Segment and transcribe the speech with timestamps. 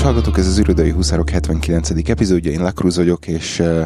[0.00, 1.90] Kedves hallgatók, ez az Ürödei Huszárok 79.
[2.08, 3.82] epizódja, én Lakruz vagyok, és uh,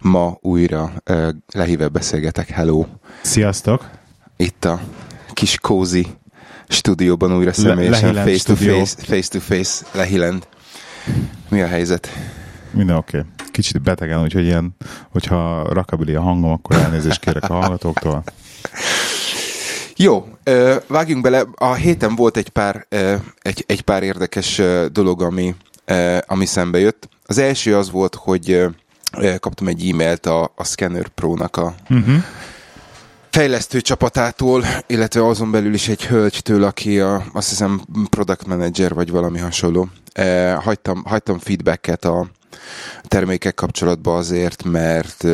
[0.00, 2.48] ma újra uh, lehívve beszélgetek.
[2.48, 2.86] Hello!
[3.22, 3.90] Sziasztok!
[4.36, 4.80] Itt a
[5.32, 6.06] kis kózi
[6.68, 10.48] stúdióban újra személyesen Le, face, to face, face to face Lehilend.
[11.48, 12.08] Mi a helyzet?
[12.70, 13.18] Minden oké.
[13.18, 13.30] Okay.
[13.50, 14.76] Kicsit betegen, úgyhogy ilyen,
[15.10, 18.22] hogyha rakabili a hangom, akkor elnézést kérek a hallgatóktól.
[20.00, 20.28] Jó,
[20.86, 21.44] vágjunk bele.
[21.54, 22.86] A héten volt egy pár,
[23.42, 25.54] egy, egy pár érdekes dolog, ami,
[26.26, 27.08] ami szembe jött.
[27.26, 28.64] Az első az volt, hogy
[29.38, 32.14] kaptam egy e-mailt a, a Scanner Pro-nak a uh-huh.
[33.30, 39.10] fejlesztő csapatától, illetve azon belül is egy hölgytől, aki a, azt hiszem product manager vagy
[39.10, 39.88] valami hasonló.
[40.60, 42.26] Hagytam, hagytam feedbacket a
[43.02, 45.24] termékek kapcsolatban azért, mert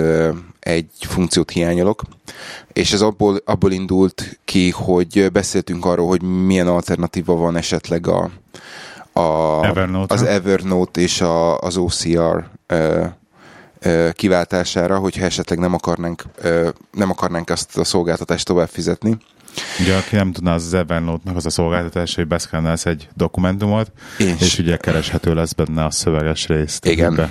[0.65, 2.03] egy funkciót hiányolok,
[2.73, 8.31] és ez abból, abból indult ki, hogy beszéltünk arról, hogy milyen alternatíva van esetleg a,
[9.13, 13.05] a Evernote az Evernote és a, az OCR ö,
[13.81, 19.17] ö, kiváltására, hogyha esetleg nem akarnánk, ö, nem akarnánk azt a szolgáltatást tovább fizetni.
[19.81, 24.41] Ugye, aki nem tudná, az, az Evernote-nak az a szolgáltatás, hogy beszkennelsz egy dokumentumot, és,
[24.41, 26.87] és ugye kereshető lesz benne a szöveges részt.
[26.87, 27.15] Igen.
[27.15, 27.31] Be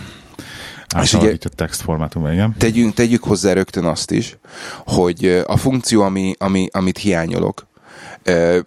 [1.02, 2.56] és ugye, a textformátum, igen.
[2.58, 4.38] Tegyünk, tegyük hozzá rögtön azt is,
[4.86, 7.68] hogy a funkció, ami, ami, amit hiányolok,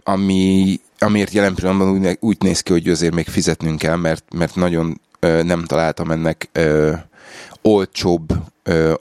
[0.02, 4.54] ami, amiért jelen pillanatban úgy, úgy néz ki, hogy azért még fizetnünk kell, mert, mert
[4.54, 6.50] nagyon nem találtam ennek
[7.62, 8.32] olcsóbb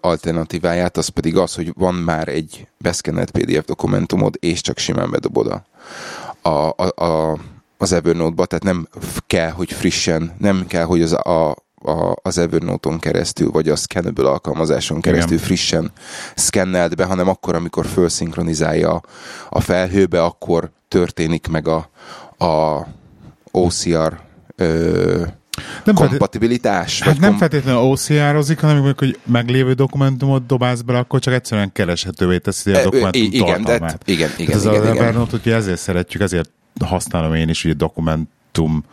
[0.02, 5.48] alternatíváját, az pedig az, hogy van már egy beszkennelt PDF dokumentumod, és csak simán bedobod
[5.48, 5.66] a,
[6.50, 7.38] a, a, a
[7.78, 8.88] az Evernote-ba, tehát nem
[9.28, 11.56] kell, hogy frissen, nem kell, hogy az a,
[11.86, 15.46] a, az Evernote-on keresztül, vagy a Scannable alkalmazáson keresztül Igen.
[15.46, 15.92] frissen
[16.36, 19.02] szkennelt be, hanem akkor, amikor felszinkronizálja
[19.50, 21.90] a felhőbe, akkor történik meg a,
[22.46, 22.86] a
[23.52, 24.20] OCR
[24.56, 25.26] ö,
[25.84, 27.02] nem kompatibilitás?
[27.02, 31.72] Hát nem kom- feltétlenül OCR-ozik, hanem amikor hogy meglévő dokumentumot dobálsz bele, akkor csak egyszerűen
[31.72, 34.04] kereshetővé teszi a dokumentum igen, tartalmát.
[34.06, 34.98] De, igen, igen, ez igen, az igen.
[34.98, 36.50] Evernote, hogy ezért szeretjük, ezért
[36.86, 38.84] használom én is ugye dokumentum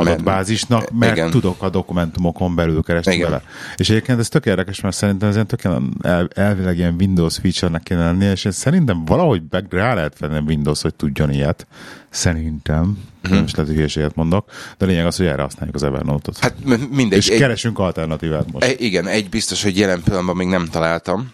[0.00, 1.30] adatbázisnak, mert igen.
[1.30, 3.30] tudok a dokumentumokon belül keresni igen.
[3.30, 3.42] vele.
[3.76, 5.64] És egyébként ez tök érdekes, mert szerintem ez ilyen tök
[6.02, 10.94] el, elvileg ilyen Windows feature-nek kéne lennie, és szerintem valahogy rá lehet venni Windows, hogy
[10.94, 11.66] tudjon ilyet.
[12.10, 12.98] Szerintem.
[13.22, 13.34] Hmm.
[13.34, 16.38] Nem is lehet, hogy hülyeséget mondok, de a lényeg az, hogy erre használjuk az Evernote-ot.
[16.38, 16.54] Hát
[16.90, 17.18] mindegy.
[17.18, 18.66] És egy, keresünk alternatívát most.
[18.66, 21.32] Egy, igen, egy biztos, hogy jelen pillanatban még nem találtam.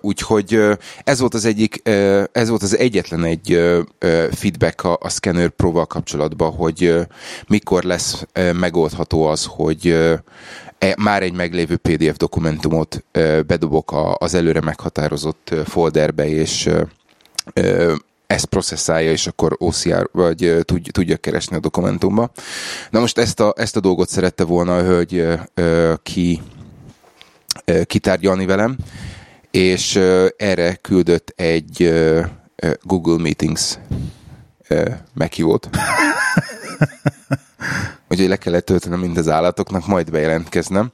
[0.00, 0.60] Úgyhogy
[1.04, 1.80] ez volt az egyik,
[2.32, 3.60] ez volt az egyetlen egy
[4.30, 6.96] feedback a, a Scanner Pro-val kapcsolatban, hogy
[7.46, 9.86] mikor lesz megoldható az, hogy
[10.78, 13.04] e, már egy meglévő PDF dokumentumot
[13.46, 16.70] bedobok az előre meghatározott folderbe, és
[18.26, 22.30] ezt processzálja, és akkor OCR, vagy tud, tudja keresni a dokumentumba.
[22.90, 25.26] Na most ezt a, ezt a dolgot szerette volna a hölgy
[26.02, 26.42] ki,
[27.86, 28.76] kitárgyalni velem,
[29.52, 30.00] és
[30.36, 31.92] erre küldött egy
[32.82, 33.78] Google Meetings
[35.14, 35.68] meghívót.
[38.08, 40.92] Úgyhogy le kellett töltenem mind az állatoknak, majd bejelentkeznem.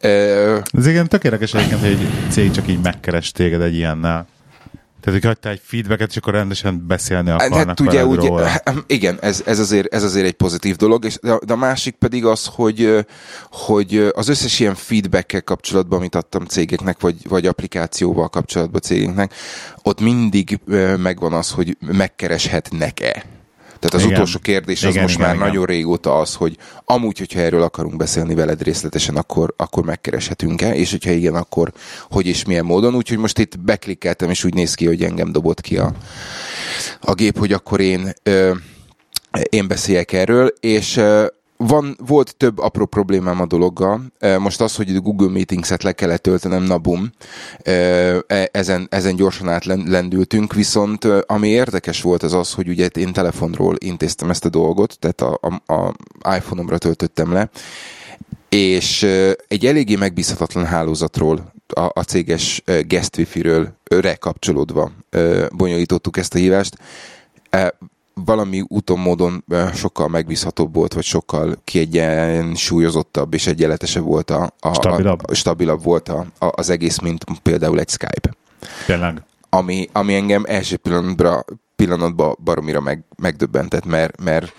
[0.00, 4.26] Ez igen tök érdekes egyébként, hogy egy cég csak így megkeres téged egy ilyennel.
[5.00, 8.50] Tehát, hogy hagytál egy feedbacket, és akkor rendesen beszélni hát akarnak hát, ugye, ugye, róla.
[8.86, 12.24] Igen, ez, ez, azért, ez azért egy pozitív dolog, és de, de a másik pedig
[12.24, 13.06] az, hogy,
[13.50, 19.34] hogy az összes ilyen feedbackkel kapcsolatban, amit adtam cégeknek, vagy, vagy applikációval kapcsolatban cégeknek,
[19.82, 20.60] ott mindig
[20.96, 23.35] megvan az, hogy megkereshetnek-e.
[23.78, 24.14] Tehát az igen.
[24.14, 25.48] utolsó kérdés az igen, most igen, már igen.
[25.48, 30.90] nagyon régóta az, hogy amúgy, hogyha erről akarunk beszélni veled részletesen, akkor, akkor megkereshetünk-e, és
[30.90, 31.72] hogyha igen, akkor
[32.10, 32.94] hogy és milyen módon.
[32.94, 35.92] Úgyhogy most itt beklikkeltem, és úgy néz ki, hogy engem dobott ki a,
[37.00, 38.52] a gép, hogy akkor én, ö,
[39.48, 44.00] én beszéljek erről, és ö, van, volt több apró problémám a dologgal.
[44.38, 47.10] Most az, hogy Google Meetings-et le kellett töltenem, na bum,
[47.62, 53.74] e, ezen, ezen gyorsan átlendültünk, viszont ami érdekes volt az az, hogy ugye én telefonról
[53.78, 55.94] intéztem ezt a dolgot, tehát a, a, a
[56.36, 57.50] iPhone-omra töltöttem le,
[58.48, 59.02] és
[59.48, 64.90] egy eléggé megbízhatatlan hálózatról, a, a céges guest wifi-ről rekapcsolódva
[65.50, 66.76] bonyolítottuk ezt a hívást
[68.24, 75.20] valami úton módon sokkal megbízhatóbb volt, vagy sokkal kiegyensúlyozottabb és egyenletesebb volt a, a, stabilabb.
[75.30, 78.34] a, stabilabb volt a, a, az egész, mint például egy Skype.
[78.86, 79.22] Tényleg.
[79.48, 81.44] Ami, ami engem első pillanatban,
[81.76, 84.52] pillanatban baromira meg, megdöbbentett, mert, mert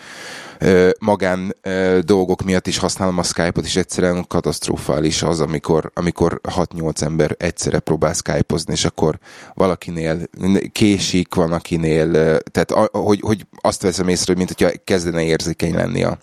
[1.00, 1.56] magán
[2.00, 7.80] dolgok miatt is használom a Skype-ot, és egyszerűen katasztrofális az, amikor, amikor 6-8 ember egyszerre
[7.80, 9.20] próbál Skype-ozni, és akkor
[9.54, 10.20] valakinél
[10.72, 12.12] késik, van akinél,
[12.52, 16.18] tehát hogy, hogy azt veszem észre, mint hogyha kezdene érzékeny lenni a,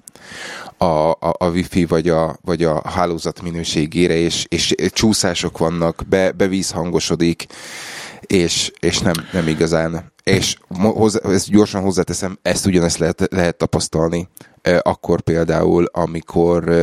[0.77, 6.33] a, a, a wifi vagy a, vagy a hálózat minőségére, és, és csúszások vannak, be,
[6.33, 7.47] bevízhangosodik,
[8.26, 10.12] és, és nem, nem igazán.
[10.23, 14.29] És hozzá, ezt gyorsan hozzáteszem, ezt ugyanezt lehet, lehet tapasztalni
[14.82, 16.75] akkor például, amikor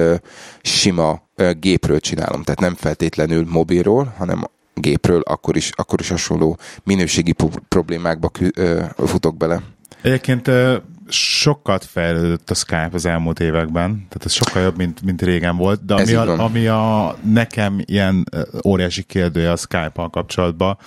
[0.62, 1.22] sima
[1.60, 4.44] gépről csinálom, tehát nem feltétlenül mobilról, hanem
[4.74, 7.36] gépről, akkor is, akkor is hasonló minőségi
[7.68, 8.32] problémákba
[8.98, 9.62] futok bele.
[10.02, 10.52] Egyébként
[11.12, 15.86] sokat fejlődött a Skype az elmúlt években, tehát ez sokkal jobb, mint, mint régen volt,
[15.86, 18.24] de ami a, ami a nekem ilyen
[18.66, 20.78] óriási kérdője a Skype-al kapcsolatban,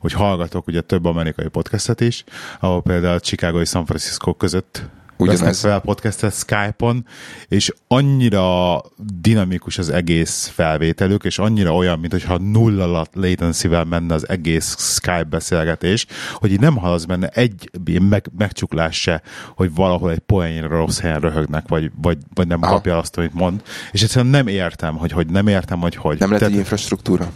[0.00, 2.24] hogy hallgatok ugye több amerikai podcastet is,
[2.60, 4.82] ahol például Chicago és San Francisco között
[5.16, 5.60] Ugyanez.
[5.60, 7.06] fel podcastet Skype-on,
[7.48, 8.80] és annyira
[9.20, 16.06] dinamikus az egész felvételük, és annyira olyan, mintha nulla latency-vel menne az egész Skype beszélgetés,
[16.32, 17.70] hogy így nem hallasz benne egy
[18.00, 19.22] meg, megcsuklás se,
[19.56, 22.72] hogy valahol egy poénra rossz helyen röhögnek, vagy, vagy, vagy nem Aha.
[22.72, 23.62] kapja azt, amit mond.
[23.92, 26.18] És egyszerűen nem értem, hogy, hogy nem értem, hogy hogy.
[26.18, 27.32] Nem lehet egy infrastruktúra?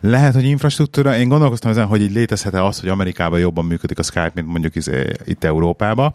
[0.00, 4.02] Lehet, hogy infrastruktúra, én gondolkoztam ezen, hogy így létezhet-e az, hogy Amerikában jobban működik a
[4.02, 6.14] Skype, mint mondjuk izé, itt Európában,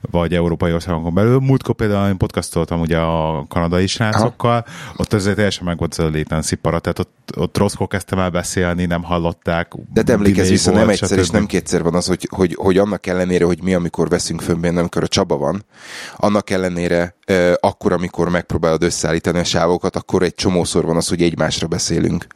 [0.00, 1.38] vagy európai országokon belül.
[1.38, 4.94] Múltkor például én podcastoltam ugye a kanadai srácokkal, Aha.
[4.96, 8.30] ott azért teljesen meg volt az a latency para, tehát ott, ott rosszkor kezdtem el
[8.30, 9.72] beszélni, nem hallották.
[9.92, 13.06] De te emlékezz vissza, nem egyszer és nem kétszer van az, hogy, hogy, hogy annak
[13.06, 15.64] ellenére, hogy mi, amikor veszünk fönnben, amikor a Csaba van,
[16.16, 17.16] annak ellenére
[17.60, 22.26] akkor, amikor megpróbálod összeállítani a sávokat, akkor egy csomószor van az, hogy egymásra beszélünk.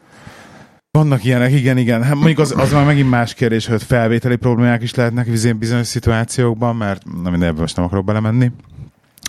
[0.99, 2.03] Vannak ilyenek, igen, igen.
[2.03, 5.29] Hát mondjuk az, az már megint más kérdés, hogy felvételi problémák is lehetnek
[5.59, 8.51] bizonyos szituációkban, mert nem ebben most nem akarok belemenni.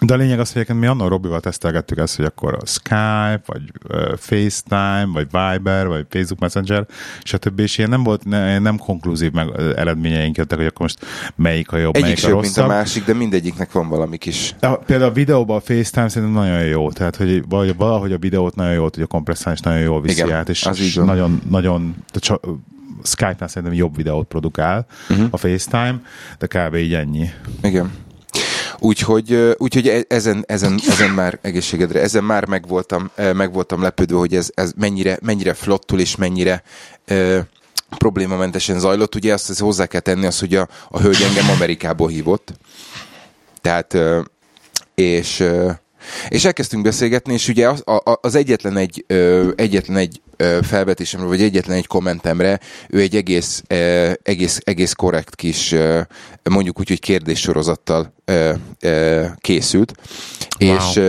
[0.06, 3.62] De a lényeg az, hogy mi annak Robival tesztelgettük ezt, hogy akkor a Skype, vagy
[3.90, 6.86] uh, FaceTime, vagy Viber, vagy Facebook Messenger,
[7.24, 7.60] stb.
[7.60, 11.06] És ilyen nem volt, ne, nem konklúzív meg eredményeink jöttek, hogy akkor most
[11.36, 12.44] melyik a jobb, Egyik melyik a rosszabb.
[12.44, 14.56] mint a másik, de mindegyiknek van valami kis.
[14.60, 17.48] De, például a videóban a FaceTime szerintem nagyon jó, tehát hogy
[17.78, 20.96] valahogy a videót nagyon jól tudja kompresszálni, és nagyon jól viszi Igen, át, és, és
[20.96, 21.96] nagyon, nagyon,
[23.04, 25.28] Skype-nál szerintem jobb videót produkál uh-huh.
[25.32, 26.02] a FaceTime,
[26.38, 26.76] de kb.
[26.76, 27.30] így ennyi.
[27.62, 27.92] Igen.
[28.86, 34.18] Úgyhogy, úgyhogy e, ezen, ezen, ezen már egészségedre, ezen már meg voltam, meg voltam lepődve,
[34.18, 36.64] hogy ez, ez mennyire, mennyire flottul és mennyire
[37.10, 37.40] uh,
[37.98, 39.16] problémamentesen zajlott.
[39.16, 42.54] Ugye azt, azt hozzá kell tenni, az, hogy a, a hölgy engem Amerikából hívott.
[43.62, 44.24] Tehát, uh,
[44.96, 45.72] és uh,
[46.28, 47.84] és elkezdtünk beszélgetni, és ugye az,
[48.22, 49.06] az egyetlen egy,
[49.56, 50.22] egyetlen egy
[50.62, 52.60] felvetésemre, vagy egyetlen egy kommentemre,
[52.90, 53.64] ő egy egész,
[54.24, 55.76] egész, egész korrekt kis,
[56.44, 58.14] mondjuk úgy, hogy kérdéssorozattal
[59.38, 59.94] készült,
[60.60, 60.76] wow.
[60.76, 61.00] és,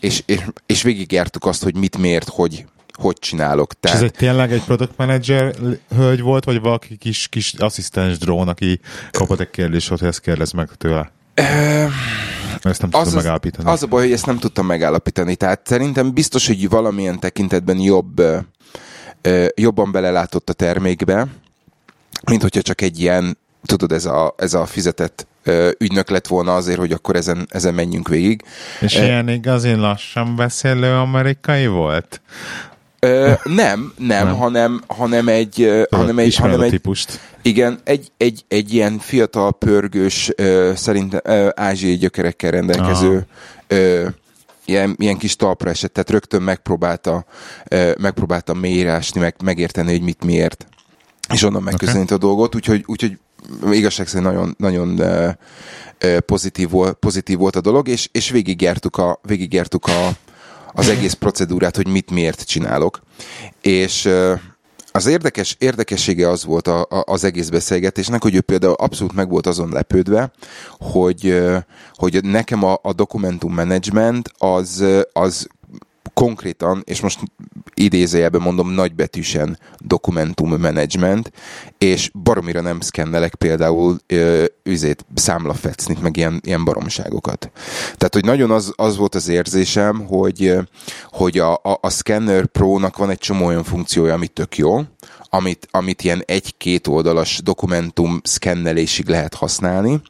[0.00, 2.64] és, és, és végigjártuk azt, hogy mit, miért, hogy,
[2.98, 3.80] hogy csinálok.
[3.80, 3.98] Tehát...
[3.98, 5.54] És ez egy tényleg egy product manager
[5.94, 8.80] hölgy volt, vagy valaki kis, kis asszisztens drón, aki
[9.10, 11.12] kapott egy kérdést, hogy ezt kérdez meg tőle?
[12.70, 13.68] Ezt nem tudtam az, megállapítani.
[13.68, 15.36] Az a baj, hogy ezt nem tudtam megállapítani.
[15.36, 18.22] Tehát szerintem biztos, hogy valamilyen tekintetben jobb,
[19.54, 21.26] jobban belelátott a termékbe,
[22.26, 25.26] mint hogyha csak egy ilyen, tudod, ez a, ez a fizetett
[25.78, 28.42] ügynök lett volna azért, hogy akkor ezen, ezen menjünk végig.
[28.80, 32.20] És e, ilyen igazi lassan beszélő amerikai volt?
[33.04, 35.86] Ö, nem, nem, nem, hanem, hanem egy...
[35.90, 37.20] Hanem egy, hanem egy típust.
[37.42, 43.26] Igen, egy, egy, egy ilyen fiatal, pörgős, ö, szerintem ö, ázsiai gyökerekkel rendelkező
[43.66, 44.06] ö,
[44.64, 47.24] ilyen, ilyen kis talpra esett, tehát rögtön megpróbálta,
[47.68, 50.66] ö, megpróbálta mélyreásni, meg, megérteni, hogy mit miért.
[51.32, 52.16] És onnan megközelíteni okay.
[52.16, 53.18] a dolgot, úgyhogy, úgyhogy
[53.70, 59.20] igazság szerint nagyon, nagyon ö, pozitív, volt, pozitív volt a dolog, és, és végigjártuk a,
[59.22, 60.10] végigjártuk a,
[60.74, 63.00] az egész procedúrát, hogy mit miért csinálok.
[63.60, 64.08] És
[64.92, 69.28] az érdekes, érdekessége az volt a, a, az egész beszélgetésnek, hogy ő például abszolút meg
[69.28, 70.30] volt azon lepődve,
[70.78, 71.42] hogy,
[71.94, 75.48] hogy nekem a, a dokumentum management az, az
[76.14, 77.20] konkrétan, és most
[77.74, 81.30] idézőjelben mondom nagybetűsen dokumentum management,
[81.78, 87.50] és baromira nem szkennelek például ö, üzét, számlafecnit, meg ilyen, ilyen baromságokat.
[87.96, 90.54] Tehát, hogy nagyon az, az volt az érzésem, hogy,
[91.10, 94.80] hogy a, a, a Scanner Pro-nak van egy csomó olyan funkciója, ami tök jó,
[95.34, 100.00] amit, amit ilyen egy-két oldalas dokumentum szkennelésig lehet használni,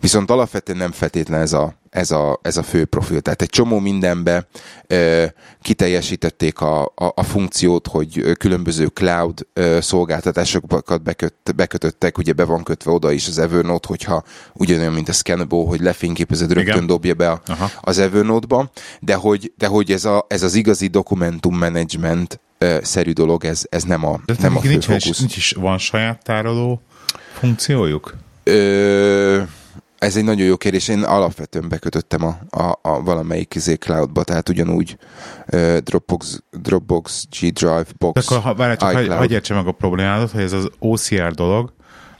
[0.00, 3.20] viszont alapvetően nem feltétlen ez a, ez a, ez a fő profil.
[3.20, 4.46] Tehát egy csomó mindenbe
[4.86, 5.24] ö,
[5.62, 12.62] kiteljesítették a, a, a funkciót, hogy különböző cloud ö, szolgáltatásokat beköt, bekötöttek, ugye be van
[12.62, 16.86] kötve oda is az Evernote, hogyha ugyanolyan, mint a Scannable, hogy lefényképezed, rögtön Igen.
[16.86, 17.40] dobja be a,
[17.80, 18.70] az Evernote-ba,
[19.00, 22.40] de hogy, de hogy ez, a, ez az igazi dokumentum management
[22.82, 25.18] szerű dolog, ez, ez nem a, de nem a fő nincs, fókusz.
[25.18, 26.80] Nincs is, van saját tároló
[27.32, 28.16] funkciójuk?
[28.42, 29.42] Ö,
[29.98, 30.88] ez egy nagyon jó kérdés.
[30.88, 34.96] Én alapvetően bekötöttem a, a, a valamelyik izé cloudba, tehát ugyanúgy
[35.52, 39.72] uh, Dropbox, Dropbox, G Drive, Box, De akkor, ha, várj, csak hagy értse meg a
[39.72, 41.72] problémádat, hogy ez az OCR dolog,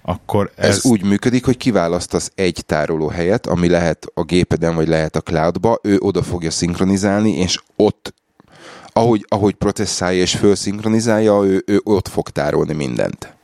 [0.02, 0.68] akkor ez...
[0.68, 5.20] ez úgy működik, hogy kiválasztasz egy tároló helyet, ami lehet a gépeden, vagy lehet a
[5.20, 8.14] cloudba, ő oda fogja szinkronizálni, és ott
[8.96, 13.34] ahogy, ahogy processzálja és felszinkronizálja, ő, ő ott fog tárolni mindent.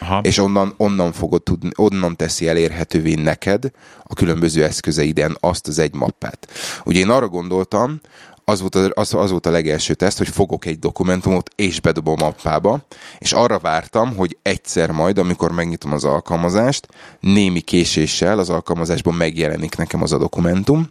[0.00, 0.20] Aha.
[0.22, 3.70] és onnan, onnan fogod tudni, onnan teszi elérhetővé neked
[4.02, 6.48] a különböző eszközeiden azt az egy mappát.
[6.84, 8.00] Ugye én arra gondoltam,
[8.44, 12.16] az volt, a, az, az volt a legelső teszt, hogy fogok egy dokumentumot és bedobom
[12.18, 12.80] a mappába,
[13.18, 16.88] és arra vártam, hogy egyszer majd, amikor megnyitom az alkalmazást,
[17.20, 20.90] némi késéssel az alkalmazásban megjelenik nekem az a dokumentum,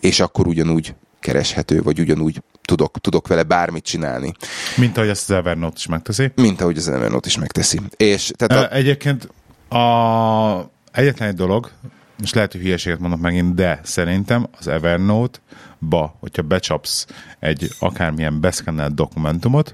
[0.00, 4.32] és akkor ugyanúgy kereshető, vagy ugyanúgy tudok, tudok vele bármit csinálni.
[4.76, 6.32] Mint ahogy ezt az Evernote is megteszi.
[6.34, 7.80] Mint ahogy az Evernote is megteszi.
[7.96, 8.74] És, tehát a...
[8.74, 9.28] Egyébként
[9.68, 10.70] a...
[10.92, 11.70] egyetlen egy dolog,
[12.18, 17.06] most lehet, hogy hülyeséget mondok megint, de szerintem az Evernote-ba, hogyha becsapsz
[17.38, 19.72] egy akármilyen beszkennelt dokumentumot,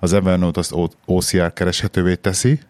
[0.00, 0.74] az Evernote azt
[1.04, 2.60] OCR kereshetővé teszi,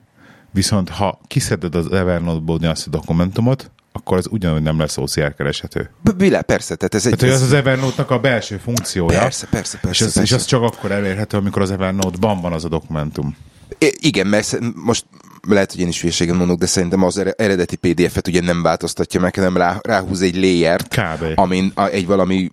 [0.51, 5.91] viszont ha kiszeded az Evernote-ból azt a dokumentumot, akkor az ugyanúgy nem lesz OCR kereshető.
[6.17, 6.75] Bilá, persze.
[6.75, 7.17] Tehát ez egy...
[7.17, 7.41] Tehát, ez...
[7.41, 9.19] az az Evernote-nak a belső funkciója.
[9.19, 10.05] Persze, persze, persze.
[10.05, 10.35] És az, persze.
[10.35, 13.37] és az csak akkor elérhető, amikor az Evernote-ban van az a dokumentum.
[13.79, 15.05] I- igen, mert most
[15.49, 19.35] lehet, hogy én is hülyeségen mondok, de szerintem az eredeti PDF-et ugye nem változtatja meg,
[19.35, 20.81] hanem rá, ráhúz egy layer
[21.35, 22.51] amin a, egy valami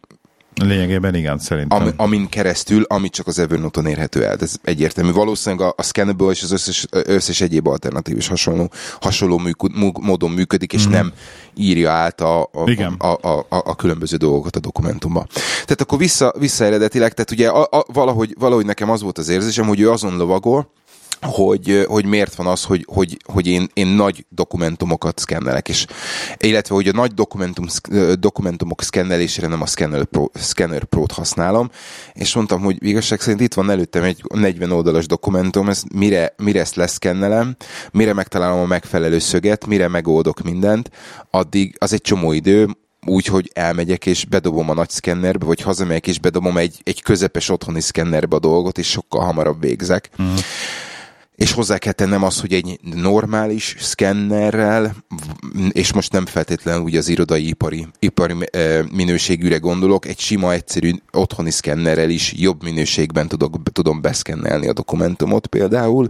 [0.61, 1.81] Lényegében igen, szerintem.
[1.81, 4.37] Am, amin keresztül, amit csak az Evernote-on érhető el.
[4.39, 5.11] Ez egyértelmű.
[5.11, 8.71] Valószínűleg a, a Scannable és az összes, összes egyéb alternatív is hasonló,
[9.01, 9.61] hasonló műk,
[10.01, 10.91] módon működik, és mm.
[10.91, 11.13] nem
[11.55, 15.25] írja át a, a, a, a, a, a különböző dolgokat a dokumentumba.
[15.51, 19.29] Tehát akkor vissza, vissza eredetileg, tehát ugye a, a, valahogy, valahogy nekem az volt az
[19.29, 20.69] érzésem, hogy ő azon lovagol,
[21.21, 25.85] hogy, hogy miért van az, hogy, hogy, hogy én, én nagy dokumentumokat szkennelek, és
[26.37, 27.65] illetve, hogy a nagy dokumentum,
[28.19, 31.69] dokumentumok szkennelésére nem a Scanner, Pro, Scanner Pro-t használom,
[32.13, 36.59] és mondtam, hogy igazság szerint itt van előttem egy 40 oldalas dokumentum, ez mire, mire
[36.59, 37.55] ezt leszkennelem,
[37.91, 40.89] mire megtalálom a megfelelő szöget, mire megoldok mindent,
[41.29, 42.67] addig az egy csomó idő,
[43.07, 47.49] úgy, hogy elmegyek és bedobom a nagy szkennerbe, vagy hazamegyek és bedobom egy, egy közepes
[47.49, 50.09] otthoni szkennerbe a dolgot, és sokkal hamarabb végzek.
[50.17, 50.39] Uh-huh
[51.35, 54.95] és hozzá kell tennem azt, hogy egy normális szkennerrel,
[55.69, 58.33] és most nem feltétlenül úgy az irodai ipari, ipari
[58.91, 65.47] minőségűre gondolok, egy sima, egyszerű otthoni szkennerrel is jobb minőségben tudok, tudom beszkennelni a dokumentumot
[65.47, 66.07] például,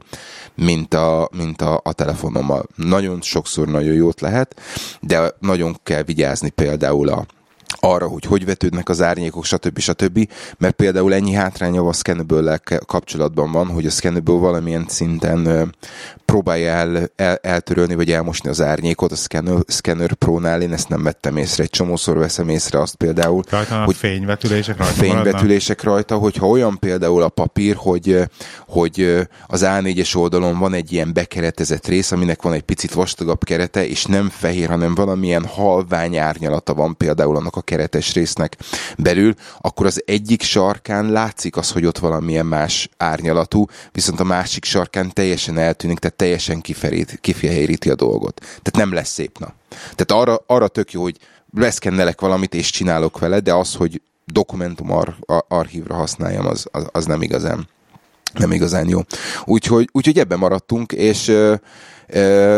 [0.56, 2.66] mint a, mint a, a telefonommal.
[2.76, 4.62] Nagyon sokszor nagyon jót lehet,
[5.02, 7.26] de nagyon kell vigyázni például a,
[7.80, 9.80] arra, hogy hogy vetődnek az árnyékok, stb.
[9.80, 10.30] stb.
[10.58, 15.74] Mert például ennyi hátránya a Scannable kapcsolatban van, hogy a Scannable valamilyen szinten
[16.26, 21.04] próbálja el, el, eltörölni, vagy elmosni az árnyékot a Scanner, Scanner Pro-nál, én ezt nem
[21.04, 21.64] vettem észre.
[21.64, 27.22] Egy csomószor veszem észre azt például, rajta hogy fényvetülések rajta fényvetülések rajta, hogyha olyan például
[27.22, 28.20] a papír, hogy,
[28.68, 33.88] hogy az A4-es oldalon van egy ilyen bekeretezett rész, aminek van egy picit vastagabb kerete,
[33.88, 38.58] és nem fehér, hanem valamilyen halvány árnyalata van például annak a keretes résznek
[38.98, 44.66] belül, akkor az egyik sarkán látszik az, hogy ott valamilyen más árnyalatú, viszont a másik
[44.66, 46.62] sarkán teljesen eltűnik, tehát teljesen
[47.22, 48.40] kifehéríti a dolgot.
[48.40, 49.54] Tehát nem lesz szép na.
[49.70, 51.18] Tehát arra, arra tök jó, hogy
[51.54, 55.16] leszkennelek valamit és csinálok vele, de az, hogy dokumentum ar-
[55.48, 57.68] archívra használjam, az, az, az nem igazán
[58.34, 59.00] nem igazán jó.
[59.46, 61.32] Úgyhogy, úgyhogy ebben maradtunk, és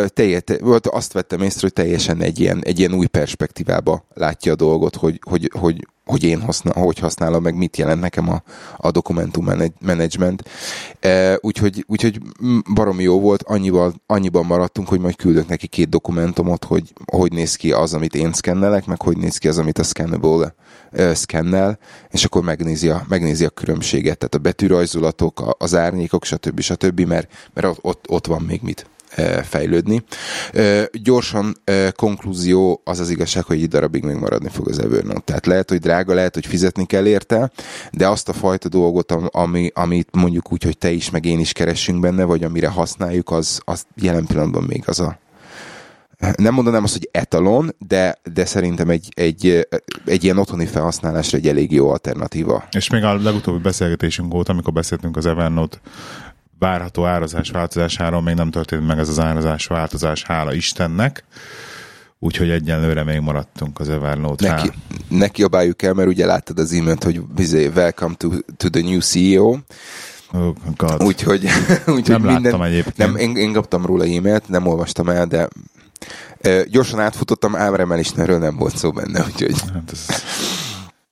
[0.08, 0.42] teljes,
[0.82, 5.20] azt vettem észre, hogy teljesen egy ilyen, egy ilyen új perspektívába látja a dolgot, hogy,
[5.24, 8.44] hogy, hogy, hogy én használ, hogy használom, meg mit jelent nekem a,
[8.78, 9.50] a dokumentum
[9.80, 10.44] management.
[11.00, 12.22] E, úgyhogy, úgyhogy
[12.74, 17.56] baromi jó volt, annyiban, annyiban maradtunk, hogy majd küldök neki két dokumentumot, hogy hogy néz
[17.56, 20.56] ki az, amit én szkennelek, meg hogy néz ki az, amit a Scannable
[20.92, 26.60] uh, szkennel, és akkor megnézi a, megnézi a különbséget, tehát a betűrajzolatok, az árnyékok, stb.
[26.60, 28.86] stb., mert, mert ott, ott van még mit
[29.44, 30.04] fejlődni.
[30.92, 31.56] Gyorsan
[31.96, 35.20] konklúzió az az igazság, hogy egy darabig még maradni fog az Evernote.
[35.20, 37.52] Tehát lehet, hogy drága, lehet, hogy fizetni kell érte,
[37.92, 41.52] de azt a fajta dolgot, ami, amit mondjuk úgy, hogy te is, meg én is
[41.52, 45.20] keresünk benne, vagy amire használjuk, az, az jelen pillanatban még az a
[46.36, 49.68] nem mondanám azt, hogy etalon, de, de szerintem egy, egy,
[50.06, 52.64] egy ilyen otthoni felhasználásra egy elég jó alternatíva.
[52.72, 55.78] És még a legutóbbi beszélgetésünk volt, amikor beszéltünk az Evernote
[56.60, 61.24] várható árazás változásáról, még nem történt meg ez az árazás változás, hála Istennek.
[62.20, 64.70] Úgyhogy egyenlőre még maradtunk az Evernote neki,
[65.08, 69.00] neki kiabáljuk el, mert ugye láttad az e-mailt, hogy bizé, welcome to, to the new
[69.00, 69.58] CEO.
[70.34, 70.56] Oh,
[70.98, 71.46] úgyhogy,
[71.98, 72.98] úgyhogy nem minden, láttam egyébként.
[72.98, 75.48] Nem, én, én kaptam róla e-mailt, nem olvastam el, de
[76.42, 79.56] e, gyorsan átfutottam, ámremelésnél nem volt szó benne, úgyhogy...
[79.74, 80.06] Hát ez,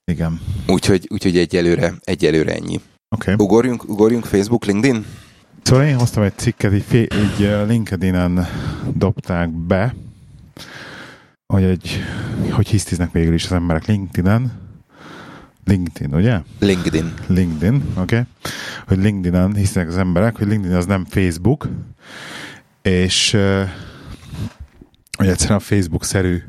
[0.06, 0.42] igen.
[0.68, 2.82] Úgyhogy, úgyhogy egyelőre, egyelőre ennyi.
[3.10, 3.34] Okay.
[3.38, 5.06] Ugorjunk, ugorjunk Facebook, LinkedIn?
[5.66, 8.48] Szóval én hoztam egy cikket, egy, egy LinkedIn-en
[8.94, 9.96] dobták be,
[11.54, 12.04] hogy, egy,
[12.52, 14.52] hogy hisztiznek végül is az emberek LinkedIn-en.
[15.64, 16.40] LinkedIn, ugye?
[16.60, 17.14] LinkedIn.
[17.28, 18.02] LinkedIn, oké.
[18.02, 18.22] Okay.
[18.88, 21.68] Hogy LinkedIn-en hisznek az emberek, hogy LinkedIn az nem Facebook,
[22.82, 23.38] és
[25.18, 26.44] hogy egyszerűen a Facebook-szerű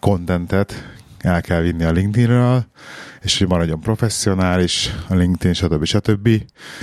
[0.00, 0.88] kontentet
[1.18, 2.66] el kell vinni a LinkedInről,
[3.28, 5.84] és hogy maradjon professzionális, a LinkedIn, stb.
[5.84, 6.28] stb.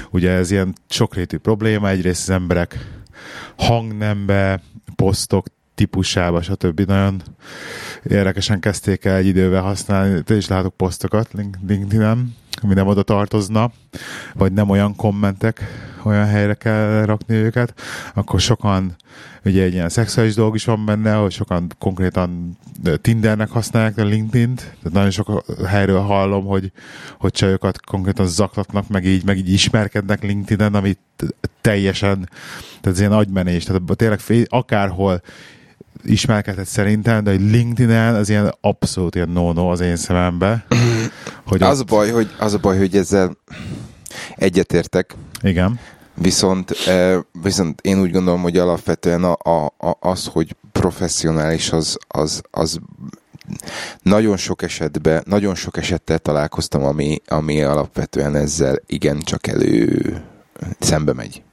[0.10, 2.78] Ugye ez ilyen sokrétű probléma, egyrészt az emberek
[3.58, 4.62] hangnembe,
[4.96, 6.80] posztok típusába, stb.
[6.80, 7.22] nagyon
[8.10, 10.24] érdekesen kezdték el egy idővel használni.
[10.24, 11.30] Te is látok posztokat
[11.68, 13.72] LinkedIn-en, ami nem oda tartozna,
[14.34, 15.62] vagy nem olyan kommentek,
[16.04, 17.74] olyan helyre kell rakni őket,
[18.14, 18.96] akkor sokan,
[19.46, 22.58] ugye egy ilyen szexuális dolog is van benne, hogy sokan konkrétan
[23.02, 26.72] Tindernek használják a LinkedIn-t, tehát nagyon sok helyről hallom, hogy,
[27.18, 31.00] hogy csajokat konkrétan zaklatnak, meg így, meg így ismerkednek LinkedIn-en, amit
[31.62, 32.30] teljesen,
[32.82, 34.20] tehát ez ilyen agymenés, tehát tényleg
[34.50, 35.22] akárhol
[36.04, 40.66] ismerkedhet szerintem, de hogy LinkedIn-en az ilyen abszolút ilyen no-no az én szemembe.
[41.46, 41.92] Hogy az, ott...
[41.92, 43.38] a baj, hogy, az a baj, hogy ezzel
[44.36, 45.16] egyetértek.
[45.42, 45.80] Igen.
[46.14, 46.76] Viszont,
[47.42, 52.80] viszont én úgy gondolom, hogy alapvetően a, a, a, az, hogy professzionális, az, az, az
[54.02, 60.24] nagyon sok esetben, nagyon sok esettel találkoztam, ami, ami alapvetően ezzel igencsak elő
[60.80, 61.44] szembe megy.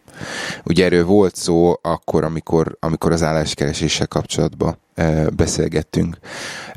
[0.65, 6.17] Ugye erről volt szó akkor, amikor, amikor az álláskereséssel kapcsolatban e, beszélgettünk.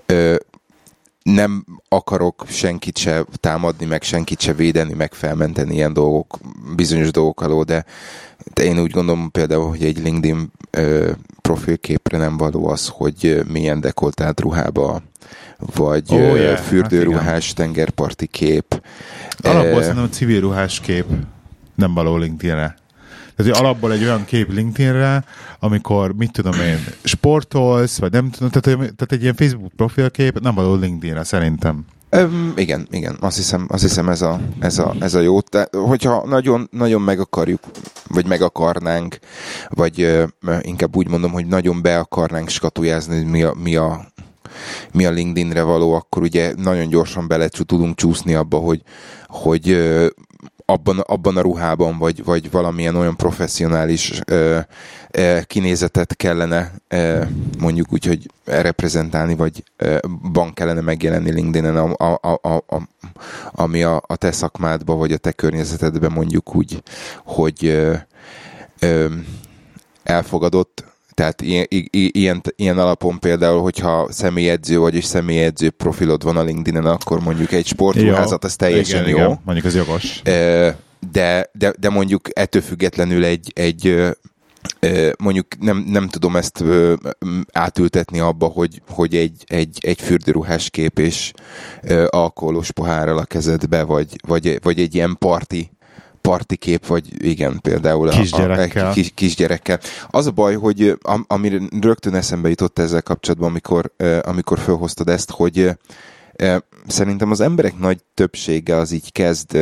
[0.05, 0.37] E,
[1.23, 6.37] nem akarok senkit se támadni, meg senkit se védeni, meg felmenteni ilyen dolgok,
[6.75, 7.85] bizonyos dolgok alól, de,
[8.53, 10.51] de én úgy gondolom például, hogy egy LinkedIn
[11.41, 15.01] profilképre nem való az, hogy milyen dekoltált ruhába,
[15.57, 16.55] vagy oh, yeah.
[16.55, 18.81] Hát fürdőruhás hát tengerparti kép.
[19.37, 21.05] Alapból szerintem civil ruhás kép
[21.75, 22.75] nem való LinkedIn-re.
[23.35, 25.23] Tehát, hogy alapból egy olyan kép LinkedInre,
[25.59, 30.55] amikor, mit tudom én, sportolsz, vagy nem tudom, tehát, tehát egy ilyen Facebook profilkép nem
[30.55, 31.85] való LinkedInre szerintem.
[32.11, 35.39] Um, igen, igen, azt hiszem, azt hiszem ez, a, ez, a, ez a jó.
[35.39, 37.59] De hogyha nagyon, nagyon meg akarjuk,
[38.07, 39.19] vagy meg akarnánk,
[39.69, 44.13] vagy uh, inkább úgy mondom, hogy nagyon be akarnánk skatujázni, hogy mi a, mi a
[44.91, 48.81] mi a LinkedInre való, akkor ugye nagyon gyorsan bele tudunk csúszni abba, hogy,
[49.27, 49.69] hogy
[50.65, 54.59] abban, abban a ruhában, vagy, vagy valamilyen olyan professzionális ö,
[55.11, 57.23] ö, kinézetet kellene ö,
[57.59, 59.97] mondjuk úgy, hogy reprezentálni, vagy ö,
[60.31, 62.81] ban kellene megjelenni LinkedIn-en, a, a, a, a,
[63.51, 66.83] ami a, a te szakmádba, vagy a te környezetedben mondjuk úgy,
[67.23, 67.93] hogy ö,
[68.79, 69.07] ö,
[70.03, 70.83] elfogadott,
[71.15, 76.85] tehát ilyen, ilyen, ilyen alapon például, hogyha személyedző vagy és személyedző profilod van a LinkedIn-en,
[76.85, 79.25] akkor mondjuk egy sportruházat, az teljesen igen, jó.
[79.25, 80.21] Igen, mondjuk az jogos.
[81.11, 84.13] De, de, de mondjuk ettől függetlenül egy, egy
[85.17, 86.63] mondjuk nem, nem tudom ezt
[87.51, 91.31] átültetni abba, hogy, hogy egy, egy, egy fürdőruhás kép és
[92.07, 95.71] alkoholos pohárral a kezedbe, vagy, vagy, vagy egy ilyen parti
[96.25, 98.85] parti kép, vagy igen, például kisgyerekkel.
[98.85, 99.79] A, a, kis, kisgyerekkel.
[100.09, 105.69] Az a baj, hogy ami rögtön eszembe jutott ezzel kapcsolatban, amikor, amikor felhoztad ezt, hogy
[106.87, 109.57] szerintem az emberek nagy többsége az így kezd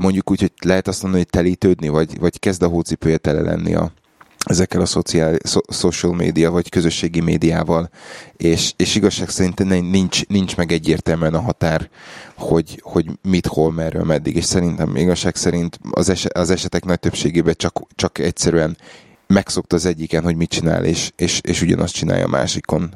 [0.00, 3.74] mondjuk úgy, hogy lehet azt mondani, hogy telítődni, vagy, vagy kezd a hócipője tele lenni
[3.74, 3.92] a,
[4.46, 5.36] ezekkel a szociál,
[5.68, 7.90] social média vagy közösségi médiával,
[8.36, 11.90] és, és igazság szerint nincs, nincs meg egyértelműen a határ,
[12.36, 17.00] hogy, hogy mit, hol, merről, meddig, és szerintem igazság szerint az, eset, az esetek nagy
[17.00, 18.76] többségében csak, csak egyszerűen
[19.26, 22.94] megszokta az egyiken, hogy mit csinál, és, és, és ugyanazt csinálja a másikon.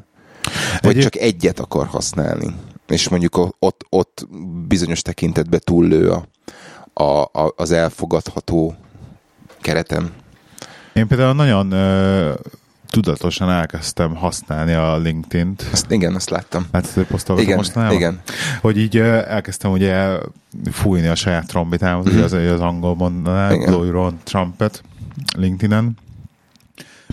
[0.81, 1.03] Vagy Egyéb...
[1.03, 2.55] csak egyet akar használni,
[2.89, 4.29] és mondjuk ott, ott
[4.67, 6.27] bizonyos tekintetben túllő a,
[6.93, 8.75] a, a, az elfogadható
[9.61, 10.13] keretem.
[10.93, 12.33] Én például nagyon ö,
[12.91, 15.69] tudatosan elkezdtem használni a LinkedIn-t.
[15.73, 16.67] Azt, igen, azt láttam.
[16.73, 17.97] Hát posztolgatom igen, mostanában?
[17.97, 18.21] Igen.
[18.61, 20.19] Hogy így elkezdtem ugye
[20.71, 22.15] fújni a saját trombitámat, mm-hmm.
[22.15, 24.83] ugye az, az angol mondaná, blow your own trumpet
[25.37, 25.97] LinkedIn-en.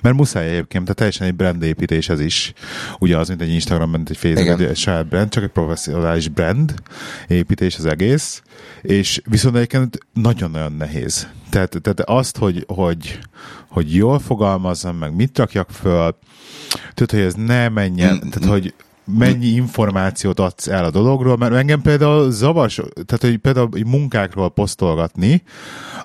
[0.01, 2.53] Mert muszáj egyébként, tehát teljesen egy brandépítés ez is.
[2.99, 6.27] Ugye az, mint egy Instagram, mint egy Facebook, egy, egy saját brand, csak egy professzionális
[6.27, 6.73] brand
[7.27, 8.41] építés az egész.
[8.81, 11.27] És viszont egyébként nagyon-nagyon nehéz.
[11.49, 13.19] Tehát, tehát azt, hogy, hogy,
[13.69, 16.17] hogy jól fogalmazzam meg, mit rakjak föl,
[16.93, 18.73] tudod, hogy ez ne menjen, mm, tehát hogy
[19.07, 25.43] mennyi információt adsz el a dologról, mert engem például zavas, tehát hogy például munkákról posztolgatni,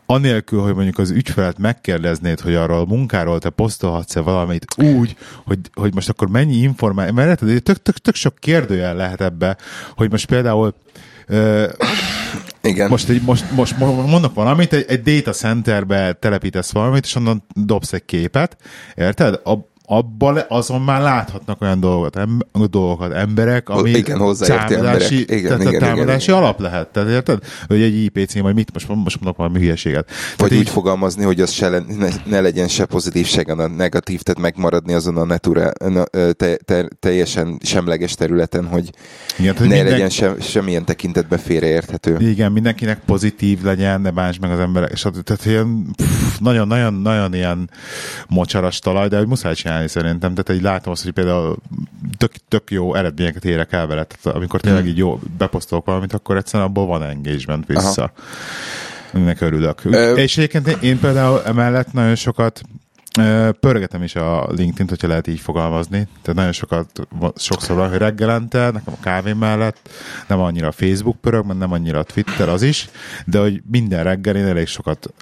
[0.06, 5.58] anélkül, hogy mondjuk az ügyfelet megkérdeznéd, hogy arról a munkáról te posztolhatsz-e valamit úgy, hogy,
[5.74, 9.56] hogy most akkor mennyi információ, mert tök, tök, tök sok kérdőjel lehet ebbe,
[9.96, 10.74] hogy most például
[11.28, 11.72] Uh,
[12.62, 12.88] igen.
[12.88, 17.92] Most, egy, most, most mondok valamit, egy, egy data centerbe telepítesz valamit, és onnan dobsz
[17.92, 18.56] egy képet,
[18.94, 19.40] érted?
[19.44, 19.52] A,
[19.92, 25.10] abban azon már láthatnak olyan dolgokat, em, dolgokat emberek, ami igen, támadási, emberek.
[25.10, 26.88] Igen, tehát igen, támadási igen, alap lehet.
[26.88, 27.38] Tehát érted?
[27.66, 30.08] Hogy egy IP cím, vagy mit, most, most mondok valami hülyeséget.
[30.08, 30.68] Vagy tehát úgy így...
[30.68, 34.92] fogalmazni, hogy az se le, ne, ne, legyen se pozitív, se a negatív, tehát megmaradni
[34.92, 35.72] azon a natura,
[36.36, 38.90] te, te, teljesen semleges területen, hogy
[39.38, 39.84] igen, ne minden...
[39.84, 42.16] legyen se, semmilyen tekintetben félreérthető.
[42.18, 44.92] Igen, mindenkinek pozitív legyen, ne bánts meg az emberek.
[45.22, 45.94] Tehát ilyen,
[46.38, 47.70] nagyon-nagyon-nagyon ilyen
[48.28, 50.34] mocsaras talaj, de hogy muszáj csinálni csinálni szerintem.
[50.34, 51.56] Tehát egy látom azt, hogy például
[52.16, 54.04] tök, tök jó eredményeket érek el vele.
[54.04, 54.86] Tehát amikor tényleg mm.
[54.86, 58.02] így jó beposztolok valamit, akkor egyszerűen abból van engagement vissza.
[58.02, 58.12] Aha.
[59.12, 59.84] Ennek örülök.
[59.84, 60.14] Ö...
[60.14, 62.62] És egyébként én például emellett nagyon sokat
[63.60, 66.08] Pörgetem is a LinkedIn-t, hogyha lehet így fogalmazni.
[66.22, 69.90] Tehát nagyon sokat, sokszor van, hogy reggelente, nekem a kávé mellett,
[70.28, 72.88] nem annyira a Facebook pörög, mert nem annyira a Twitter az is,
[73.26, 75.12] de hogy minden reggel én elég sokat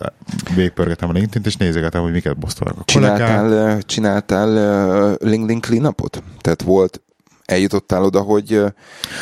[0.54, 6.22] végpörgetem a LinkedIn-t, és nézegetem, hogy miket posztolnak a csináltál, Csináltál LinkedIn cleanupot?
[6.40, 7.00] Tehát volt
[7.44, 8.48] eljutottál oda, hogy...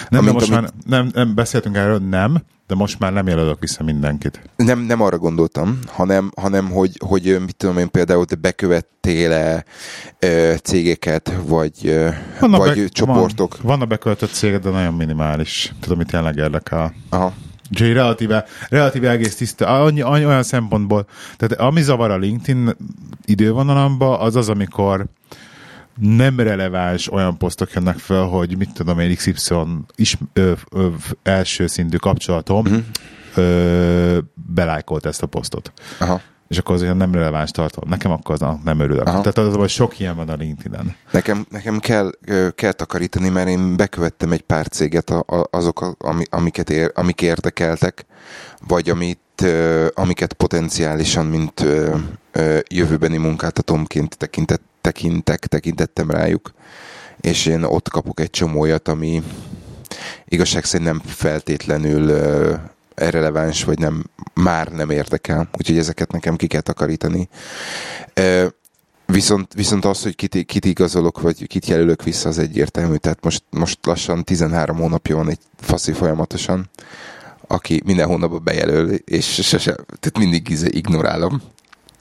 [0.09, 0.61] Nem, amint, most amit...
[0.61, 4.51] már nem, nem, beszéltünk erről, nem, de most már nem jelölök vissza mindenkit.
[4.57, 9.65] Nem, nem arra gondoltam, hanem, hanem hogy, hogy mit tudom én például, te bekövettél-e
[10.63, 11.99] cégeket, vagy,
[12.41, 13.57] vannak vagy be, csoportok?
[13.57, 15.73] Van, vannak beköltött cégek, de nagyon minimális.
[15.81, 16.95] Tudom, mit tényleg érdekel.
[17.09, 17.33] Aha.
[17.71, 22.77] Úgyhogy relatíve, relatíve egész tiszta, annyi, annyi, olyan szempontból, tehát ami zavar a LinkedIn
[23.25, 25.07] idővonalamba, az az, amikor
[26.01, 29.55] nem releváns olyan posztok jönnek fel, hogy mit tudom én, XY
[29.97, 30.89] is, ö, ö,
[31.23, 32.83] első szintű kapcsolatom uh-huh.
[33.35, 34.19] ö,
[34.55, 35.73] belájkolt ezt a posztot.
[35.99, 36.21] Aha.
[36.49, 37.89] És akkor az olyan nem releváns tartalom.
[37.89, 39.07] Nekem akkor az nem örülök.
[39.07, 39.21] Aha.
[39.21, 40.97] Tehát az, hogy sok ilyen van a LinkedIn-en.
[41.11, 42.11] Nekem, nekem kell,
[42.55, 45.15] kell takarítani, mert én bekövettem egy pár céget,
[45.51, 45.97] azok,
[46.31, 48.07] amiket ér, amik érdekeltek,
[48.67, 49.45] vagy amit,
[49.95, 51.67] amiket potenciálisan, mint
[52.69, 56.53] jövőbeni munkáltatómként tekintett, tekintek, tekintettem rájuk,
[57.21, 59.23] és én ott kapok egy csomójat, ami
[60.25, 62.59] igazság szerint nem feltétlenül uh,
[62.95, 67.29] releváns, vagy nem, már nem érdekel, úgyhogy ezeket nekem ki kell takarítani.
[68.21, 68.47] Uh,
[69.13, 72.97] Viszont, viszont az, hogy kit, kit igazolok, vagy kit jelölök vissza, az egyértelmű.
[72.97, 76.71] Tehát most, most lassan 13 hónapja van egy faszi folyamatosan,
[77.47, 81.43] aki minden hónapban bejelöl, és sose, tehát mindig ignorálom.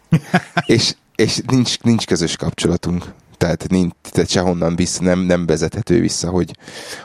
[0.65, 3.13] és, és nincs, nincs közös kapcsolatunk.
[3.37, 6.57] Tehát, nincs, tehát sehonnan vissza, nem, nem vezethető vissza, hogy,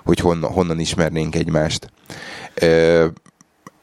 [0.04, 1.90] hogy honnan, honnan ismernénk egymást.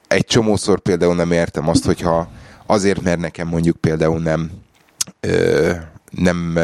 [0.08, 2.32] Egy csomószor például nem értem azt, hogyha
[2.66, 4.52] azért, mert nekem mondjuk például nem
[6.12, 6.60] nem,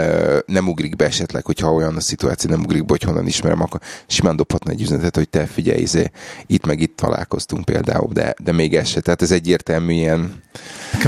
[0.46, 3.80] nem ugrik be esetleg, hogyha olyan a szituáció nem ugrik be, hogy honnan ismerem, akkor
[4.08, 6.12] simán dobhatna egy üzenetet, hogy te figyelj, izé,
[6.48, 9.02] itt meg itt találkoztunk például, de, de még ez se.
[9.02, 10.44] Tehát ez egyértelmű ilyen...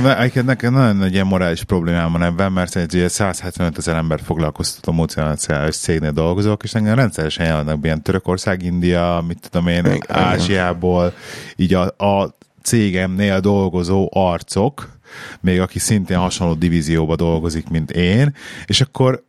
[0.03, 4.91] Nekem, nekem nagyon nagy ilyen morális problémám van ebben, mert egy 175 ezer embert foglalkoztató
[4.91, 9.97] multinacionális cégnél dolgozok, és engem rendszeresen jelennek ilyen Törökország, India, mit tudom én.
[10.07, 11.13] Ázsiából,
[11.55, 14.96] így a, a cégemnél dolgozó arcok,
[15.39, 19.25] még aki szintén hasonló divízióba dolgozik, mint én, és akkor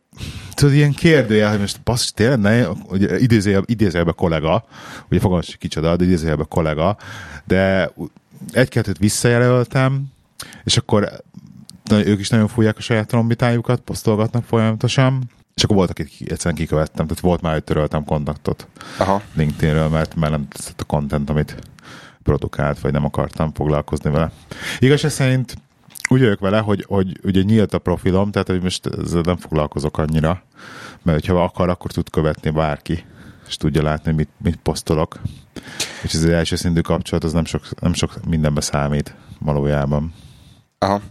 [0.53, 3.21] tudod, ilyen kérdőjel, hogy most basszus, tényleg ne, hogy
[3.65, 4.65] idézőjelben kollega,
[5.09, 6.97] ugye fogalmas, kicsoda, de idézőjelben kollega,
[7.45, 7.91] de
[8.51, 10.05] egy-kettőt visszajelöltem,
[10.63, 11.23] és akkor
[11.91, 17.07] ők is nagyon fújják a saját trombitájukat, posztolgatnak folyamatosan, és akkor volt, akit egyszerűen kikövettem,
[17.07, 19.21] tehát volt már, hogy töröltem kontaktot Aha.
[19.33, 21.55] LinkedInről, mert, mert nem tetszett a content, amit
[22.23, 24.31] produkált, vagy nem akartam foglalkozni vele.
[24.79, 25.57] Igazság szerint
[26.09, 29.97] úgy vagyok vele, hogy, hogy ugye nyílt a profilom, tehát hogy most ezzel nem foglalkozok
[29.97, 30.43] annyira,
[31.03, 33.05] mert hogyha akar, akkor tud követni bárki,
[33.47, 35.19] és tudja látni, mit, mit posztolok.
[36.03, 40.13] És ez az első szintű kapcsolat, az nem sok, nem sok mindenbe számít valójában.
[40.77, 41.01] Aha.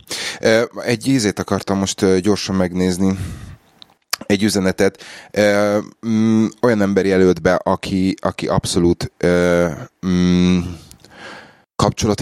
[0.84, 3.18] Egy ízét akartam most gyorsan megnézni
[4.26, 5.02] egy üzenetet
[6.06, 9.12] mm, olyan ember jelölt be, aki, aki abszolút
[10.06, 10.87] mm, kapcsolati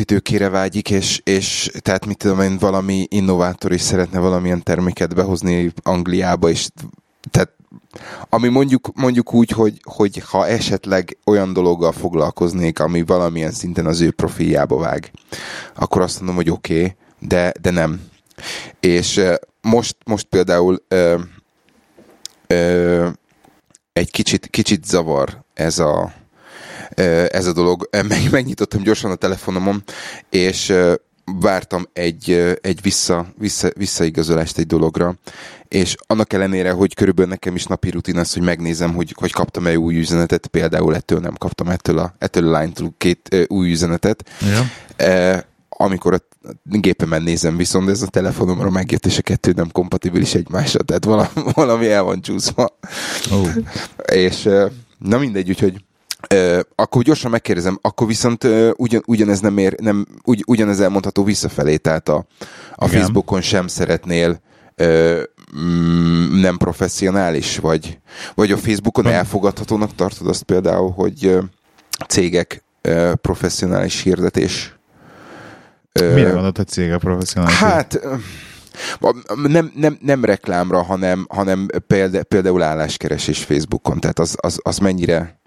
[0.04, 5.72] tőkére vágyik, és, és tehát mit tudom én, valami innovátor is szeretne valamilyen terméket behozni
[5.82, 6.68] Angliába, és
[7.30, 7.50] tehát
[8.28, 14.00] ami mondjuk, mondjuk úgy, hogy, hogy ha esetleg olyan dologgal foglalkoznék, ami valamilyen szinten az
[14.00, 15.10] ő profiljába vág,
[15.74, 18.00] akkor azt mondom, hogy oké, okay, de, de nem.
[18.80, 19.20] És
[19.60, 21.18] most, most például ö,
[22.46, 23.08] ö,
[23.92, 26.12] egy kicsit, kicsit zavar ez a,
[27.28, 27.88] ez a dolog.
[27.90, 29.82] Meg, megnyitottam gyorsan a telefonomon,
[30.30, 30.74] és
[31.40, 35.14] vártam egy, egy vissza, vissza, visszaigazolást egy dologra,
[35.68, 39.78] és annak ellenére, hogy körülbelül nekem is napi rutin az, hogy megnézem, hogy, hogy kaptam-e
[39.78, 44.30] új üzenetet, például ettől nem kaptam ettől a, ettől a line két új üzenetet.
[44.40, 45.44] Ja.
[45.68, 46.20] Amikor a
[46.62, 51.28] gépemen nézem, viszont ez a telefonomra megjött, és a kettő nem kompatibilis egymásra, tehát valami,
[51.52, 52.78] valami el van csúszva.
[53.30, 53.48] Oh.
[54.12, 54.48] és
[54.98, 55.84] na mindegy, úgyhogy
[56.74, 61.76] Akkor gyorsan megkérdezem, akkor viszont uh, ugyan, ugyanez nem ér, nem, ugy, ugyanez elmondható visszafelé,
[61.76, 62.26] tehát a,
[62.74, 64.40] a Facebookon sem szeretnél
[64.76, 65.22] uh,
[65.58, 67.98] mm, nem professzionális, vagy,
[68.34, 71.38] vagy a Facebookon elfogadhatónak tartod azt például, hogy
[72.08, 74.76] cégek uh, professzionális hirdetés
[76.00, 77.56] uh, Mire gondolod, hogy cégek professzionális?
[77.56, 78.00] Hát
[79.46, 85.40] nem, nem, nem reklámra, hanem, hanem példa, például álláskeresés Facebookon, tehát az, az, az mennyire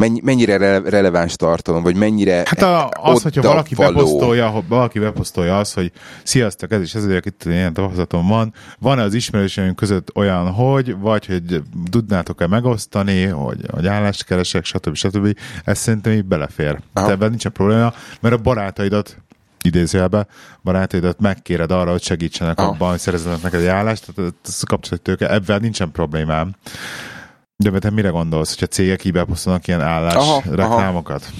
[0.00, 3.92] mennyi, mennyire rele, releváns tartalom, vagy mennyire Hát a, az, hogyha valaki való.
[3.92, 9.02] beposztolja, valaki beposztolja az, hogy sziasztok, ez is ez, hogy itt ilyen tapasztalatom van, van-e
[9.02, 14.94] az ismerőseink között olyan, hogy, vagy hogy tudnátok-e megosztani, hogy, hogy állást keresek, stb.
[14.94, 15.36] stb.
[15.64, 16.78] Ez szerintem így belefér.
[16.92, 17.10] Aha.
[17.10, 19.16] Ebben nincs a probléma, mert a barátaidat
[19.62, 20.26] idézőjelbe
[20.62, 22.68] barátaidat megkéred arra, hogy segítsenek Aha.
[22.68, 26.54] abban, hogy szerezzenek neked egy állást, tehát ez kapcsolatőke, ebben nincsen problémám.
[27.62, 31.30] De te mire gondolsz, hogyha cégek így beposztolnak ilyen állás aha, reklámokat?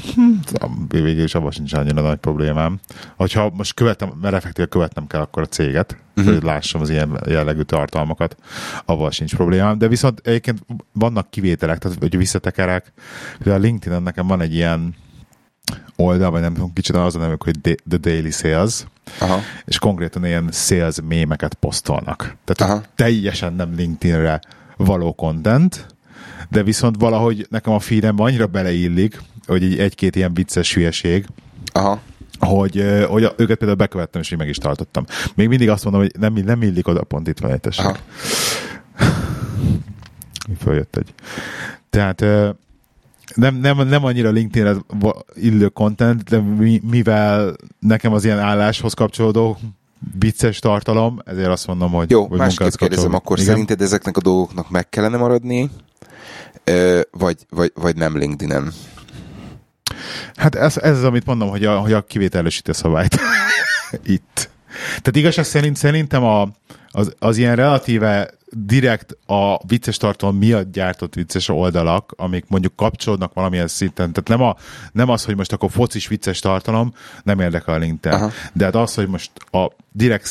[0.53, 0.73] Aha.
[0.89, 2.79] Végül is abban sincs annyira nagy problémám.
[3.17, 6.35] Hogyha most követem, mert effektíve követnem kell akkor a céget, uh-huh.
[6.35, 8.37] hogy lássam az ilyen jellegű tartalmakat,
[8.85, 9.79] avval sincs problémám.
[9.79, 10.59] De viszont egyébként
[10.93, 12.93] vannak kivételek, tehát hogy visszatekerek.
[13.45, 14.95] A LinkedIn nekem van egy ilyen
[15.97, 18.85] oldal, vagy nem tudom, kicsit az a nevük, hogy The Daily Sales,
[19.19, 19.39] Aha.
[19.65, 22.37] és konkrétan ilyen sales mémeket posztolnak.
[22.45, 24.41] Tehát teljesen nem LinkedInre
[24.77, 25.87] való content,
[26.51, 31.27] de viszont valahogy nekem a feedemben annyira beleillik, hogy egy, egy-két ilyen vicces hülyeség,
[31.73, 32.01] Aha.
[32.39, 35.05] Hogy, hogy őket például bekövettem, és így meg is tartottam.
[35.35, 37.81] Még mindig azt mondom, hogy nem, nem illik oda, pont itt van egy
[40.59, 41.15] Följött egy.
[41.91, 42.21] Tehát
[43.35, 44.77] nem, nem, nem annyira LinkedIn-re
[45.35, 46.43] illő content, de
[46.91, 49.59] mivel nekem az ilyen álláshoz kapcsolódó
[50.19, 53.51] vicces tartalom, ezért azt mondom, hogy Jó, hogy másképp kérdezem, akkor Igen?
[53.51, 55.71] szerinted ezeknek a dolgoknak meg kellene maradni,
[57.31, 58.73] vagy, vagy, vagy nem LinkedIn-en?
[60.35, 63.17] Hát ez, ez az, amit mondom, hogy a, hogy a kivételesítő szabályt
[64.03, 64.51] itt.
[64.89, 66.49] Tehát igazság szerint szerintem a,
[66.91, 73.35] az, az ilyen relatíve direkt a vicces tartalom miatt gyártott vicces oldalak, amik mondjuk kapcsolódnak
[73.35, 74.13] valamilyen szinten.
[74.13, 74.57] Tehát nem, a,
[74.93, 78.21] nem az, hogy most akkor focis vicces tartalom, nem érdekel a LinkedIn.
[78.21, 78.31] Aha.
[78.53, 80.27] De hát az, hogy most a direkt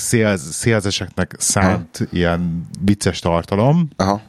[0.51, 2.09] szélzeseknek szánt Aha.
[2.11, 4.21] ilyen vicces tartalom, Aha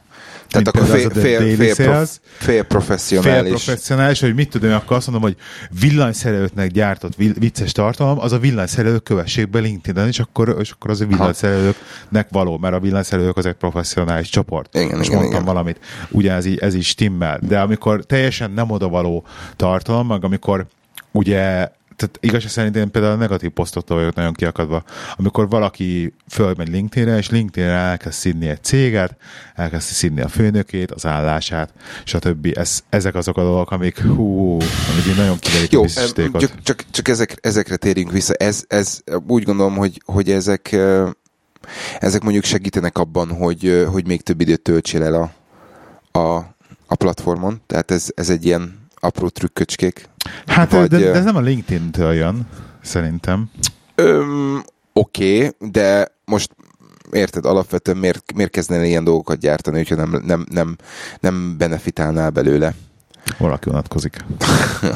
[0.51, 3.41] tehát akkor fél, fél, fél, prof, fél professzionális.
[3.41, 5.35] Fél professzionális, hogy mit tudom, akkor azt mondom, hogy
[5.79, 11.01] villanyszerelőknek gyártott vicces tartalom, az a villanyszerelők kövessék be LinkedIn-en, és akkor, és akkor az
[11.01, 14.75] a villanyszerelőknek való, mert a villanyszerelők az egy professzionális csoport.
[14.75, 15.53] Igen, és igen, mondtam igen.
[15.53, 15.79] valamit.
[16.09, 17.39] Ugye ez így, ez is stimmel.
[17.47, 20.65] De amikor teljesen nem odavaló tartalom, meg amikor
[21.11, 24.83] ugye tehát igaz szerint én például a negatív posztoktól vagyok nagyon kiakadva.
[25.15, 29.15] Amikor valaki fölmegy LinkedInre, és LinkedInre elkezd szidni egy céget,
[29.55, 31.73] elkezd szidni a főnökét, az állását,
[32.03, 32.53] stb.
[32.55, 34.51] Ez, ezek azok a dolgok, amik hú,
[34.91, 38.33] amik nagyon kiderítik Jó, a csak, csak, csak ezek, ezekre térjünk vissza.
[38.33, 40.75] Ez, ez úgy gondolom, hogy, hogy ezek
[41.99, 45.31] ezek mondjuk segítenek abban, hogy, hogy még több időt töltsél el a,
[46.19, 46.35] a,
[46.85, 47.61] a platformon.
[47.67, 50.09] Tehát ez, ez egy ilyen apró trükköcskék.
[50.45, 52.47] Hát, vagy, de, de ez nem a LinkedIn-től jön,
[52.81, 53.49] szerintem.
[54.93, 56.55] Oké, okay, de most
[57.11, 60.75] érted, alapvetően miért, miért kezdene ilyen dolgokat gyártani, hogyha nem, nem, nem,
[61.19, 62.73] nem benefitálnál belőle?
[63.37, 64.15] Valaki vonatkozik.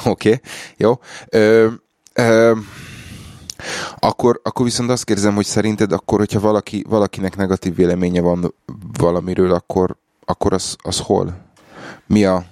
[0.05, 0.41] Oké, okay,
[0.77, 0.99] jó.
[1.29, 1.67] Ö,
[2.13, 2.53] ö,
[3.99, 8.53] akkor, akkor viszont azt kérdezem, hogy szerinted akkor, hogyha valaki, valakinek negatív véleménye van
[8.97, 11.37] valamiről, akkor, akkor az, az hol?
[12.05, 12.45] Mi a,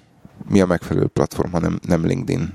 [0.50, 2.54] mi a megfelelő platform, ha nem, LinkedIn?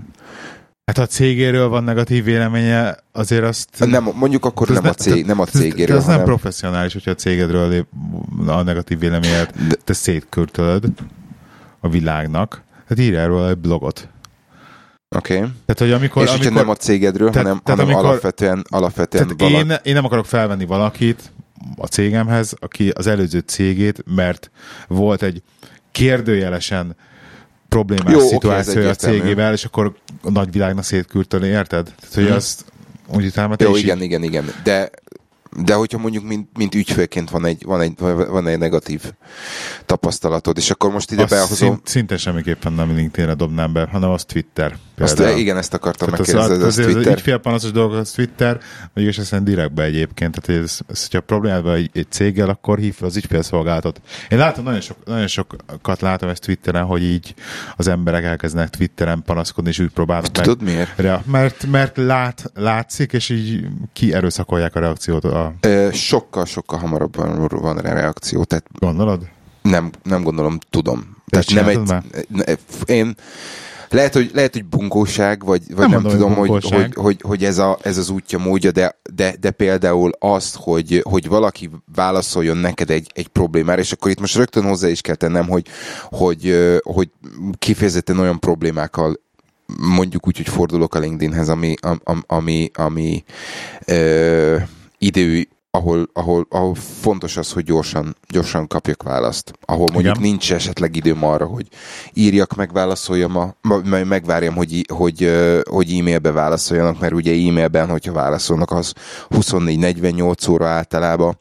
[0.85, 3.69] Hát a cégéről van negatív véleménye, azért azt...
[3.87, 7.87] Nem, mondjuk akkor nem a, cég, nem a cégéről, Ez nem professzionális, hogyha a cégedről
[8.47, 9.75] a negatív véleményet de...
[9.85, 10.85] te szétkörtölöd
[11.81, 12.63] a világnak.
[12.89, 14.09] Hát írj erről egy blogot.
[15.17, 15.37] Oké.
[15.37, 15.49] Okay.
[15.67, 19.27] Tehát, hogy amikor, És amikor, nem a cégedről, tehát, hanem, tehát hanem amikor, alapvetően, alapvetően
[19.27, 19.65] tehát valak...
[19.65, 21.33] én, én nem akarok felvenni valakit
[21.77, 24.51] a cégemhez, aki az előző cégét, mert
[24.89, 25.43] volt egy
[25.93, 26.97] kérdőjelesen
[27.69, 31.85] problémás Jó, szituációja okay, a cégével, és akkor a nagyvilágnak szétküldtől, érted?
[31.85, 32.35] Tehát, hogy hmm.
[32.35, 32.65] azt
[33.07, 34.45] úgy utána Jó, igen, igen, igen.
[34.63, 34.91] De
[35.65, 39.13] de hogyha mondjuk mint, mint ügyfélként van egy, van, egy, van egy negatív
[39.87, 41.57] tapasztalatod, és akkor most ide Azt behozom...
[41.69, 44.77] Szint, szinte semmiképpen nem LinkedInre dobnám be, hanem az Twitter.
[45.01, 47.13] Azt, igen, ezt akartam megkérdezni, az, az, az, az, Twitter.
[47.13, 48.61] Az ügyfélpanaszos dolog az Twitter,
[48.95, 52.95] vagyis ezt direktbe egyébként, tehát ez, ez, hogyha problémád van egy, egy céggel, akkor hív
[52.95, 54.01] fel az ügyfélszolgálatot.
[54.29, 57.35] Én látom, nagyon, sok, nagyon sokat látom ezt Twitteren, hogy így
[57.77, 60.99] az emberek elkezdenek Twitteren panaszkodni, és úgy próbálnak Tudod meg, miért?
[60.99, 65.55] Rea, mert, mert lát, látszik, és így kierőszakolják a reakciót a
[65.93, 67.17] Sokkal-sokkal hamarabb
[67.61, 68.45] van, rá reakció.
[68.45, 69.29] Tehát Gondolod?
[69.63, 71.17] Nem, nem gondolom, tudom.
[71.27, 71.81] Tehát nem egy,
[72.29, 72.43] ne,
[72.95, 73.15] én
[73.91, 77.59] lehet, hogy, lehet, hogy bunkóság, vagy, vagy nem, nem tudom, hogy, hogy, hogy, hogy ez,
[77.59, 82.91] a, ez az útja, módja, de, de, de például azt, hogy, hogy valaki válaszoljon neked
[82.91, 85.67] egy, egy problémára, és akkor itt most rögtön hozzá is kell tennem, hogy,
[86.11, 87.11] hogy, hogy
[87.59, 89.21] kifejezetten olyan problémákkal
[89.77, 91.75] mondjuk úgy, hogy fordulok a LinkedInhez, ami,
[92.05, 93.25] ami, ami, ami
[93.85, 94.57] ö,
[94.99, 99.53] idő, ahol, ahol, ahol fontos az, hogy gyorsan, gyorsan kapjak választ.
[99.65, 100.29] Ahol mondjuk Igen.
[100.29, 101.69] nincs esetleg időm arra, hogy
[102.13, 103.55] írjak, megválaszoljam, a,
[104.05, 105.33] megvárjam, hogy, hogy,
[105.71, 108.93] hogy e-mailbe válaszoljanak, mert ugye e-mailben, hogyha válaszolnak, az
[109.31, 111.39] 24-48 óra általában.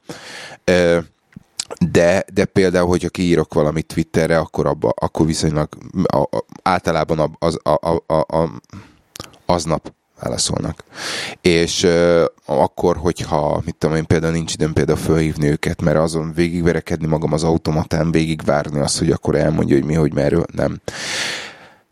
[1.91, 5.69] De, de például, hogyha kiírok valamit Twitterre, akkor, abba, akkor viszonylag
[6.03, 8.49] a, a, általában az, a, a, a, a,
[9.45, 10.83] aznap válaszolnak.
[11.41, 16.33] És uh, akkor, hogyha, mit tudom én, például nincs időm például fölhívni őket, mert azon
[16.33, 20.81] végigverekedni magam az automatán, végigvárni azt, hogy akkor elmondja, hogy mi, hogy merről, nem.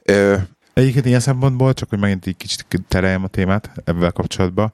[0.10, 0.42] Uh,
[0.76, 4.72] Egyébként ilyen szempontból, csak hogy megint egy kicsit tereljem a témát ebben kapcsolatban,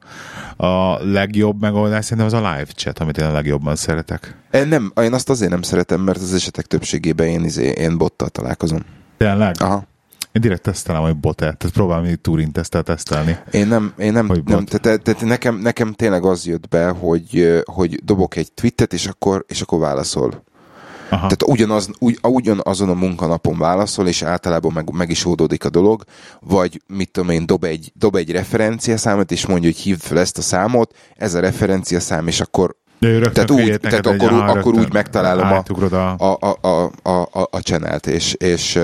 [0.58, 4.36] a legjobb megoldás szerintem az a live chat, amit én a legjobban szeretek.
[4.52, 8.80] Nem, én azt azért nem szeretem, mert az esetek többségében én, izé, én bottal találkozom.
[9.18, 9.56] Tényleg?
[9.60, 9.84] Aha.
[10.32, 13.38] Én direkt tesztelem, hogy bot-e, tehát próbálom egy Turing tesztet tesztelni.
[13.52, 18.04] Én nem, én nem, nem tehát, tehát nekem, nekem tényleg az jött be, hogy, hogy
[18.04, 20.44] dobok egy tweetet, és akkor, és akkor válaszol.
[21.10, 21.22] Aha.
[21.22, 26.04] Tehát ugyanaz, ugy, ugyanazon a munkanapon válaszol, és általában meg, meg is oldódik a dolog,
[26.39, 30.38] vagy mit tudom én, dob egy, dob egy referenciaszámot, és mondja, hogy hívd fel ezt
[30.38, 32.76] a számot, ez a referenciaszám, és akkor
[33.34, 35.63] tehát, úgy, tehát akkor, akkor úgy megtalálom a,
[36.17, 38.80] a, a, a, a, a, a channelt, és, és,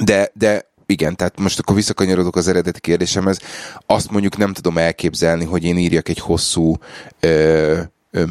[0.00, 3.40] de, de igen, tehát most akkor visszakanyarodok az eredeti kérdésemhez.
[3.86, 6.76] Azt mondjuk nem tudom elképzelni, hogy én írjak egy hosszú
[7.20, 7.80] ö,
[8.10, 8.24] ö,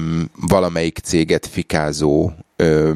[0.47, 2.91] valamelyik céget fikázó ö,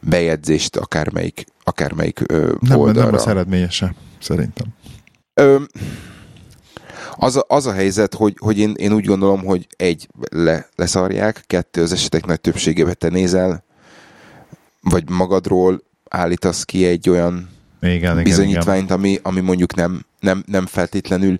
[0.00, 3.10] bejegyzést akármelyik, akármelyik ö, nem, oldalra.
[3.10, 4.66] Nem az eredményese, szerintem.
[5.34, 5.62] Ö,
[7.16, 11.44] az a, az a helyzet, hogy, hogy én, én úgy gondolom, hogy egy, le, leszarják,
[11.46, 13.64] kettő, az esetek nagy többségében te nézel,
[14.80, 17.48] vagy magadról állítasz ki egy olyan
[17.82, 18.96] igen, bizonyítványt, igen.
[18.96, 21.38] Ami, ami mondjuk nem, nem, nem feltétlenül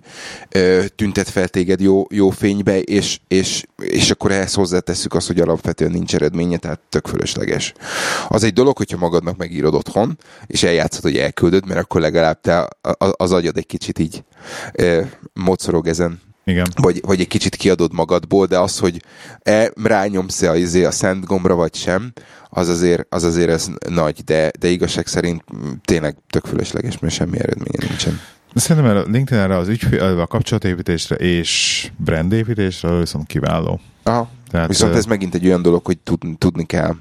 [0.49, 5.39] ö, tüntet fel téged jó, jó fénybe, és, és, és akkor ehhez hozzátesszük azt, hogy
[5.39, 7.73] alapvetően nincs eredménye, tehát tök fölösleges.
[8.27, 12.67] Az egy dolog, hogyha magadnak megírod otthon, és eljátszod, hogy elküldöd, mert akkor legalább te
[13.11, 14.23] az agyad egy kicsit így
[14.73, 15.01] ö,
[15.33, 16.67] mocorog ezen igen.
[16.75, 19.03] Vagy, vagy egy kicsit kiadod magadból, de az, hogy
[19.43, 22.13] e, rányomsz-e a, izé, a szent gombra, vagy sem,
[22.49, 25.43] az azért, az azért ez nagy, de, de igazság szerint
[25.85, 28.19] tényleg tök fölösleges, mert semmi eredménye nincsen.
[28.55, 33.79] Szerintem a LinkedIn-re az ügyfél, a kapcsolatépítésre és brandépítésre viszont kiváló.
[34.03, 34.29] Aha.
[34.49, 36.95] Tehát, Viszont ez megint egy olyan dolog, hogy tud, tudni kell.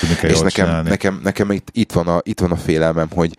[0.00, 3.36] Tudni kell és nekem, nekem, nekem itt, itt, van a, itt van a félelmem, hogy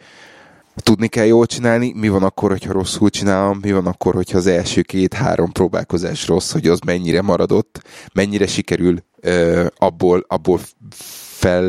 [0.82, 4.48] tudni kell jól csinálni, mi van akkor, hogyha rosszul csinálom, mi van akkor, hogyha az
[4.48, 7.82] első két-három próbálkozás rossz, hogy az mennyire maradott,
[8.14, 10.60] mennyire sikerül ö, abból, abból
[11.38, 11.66] fel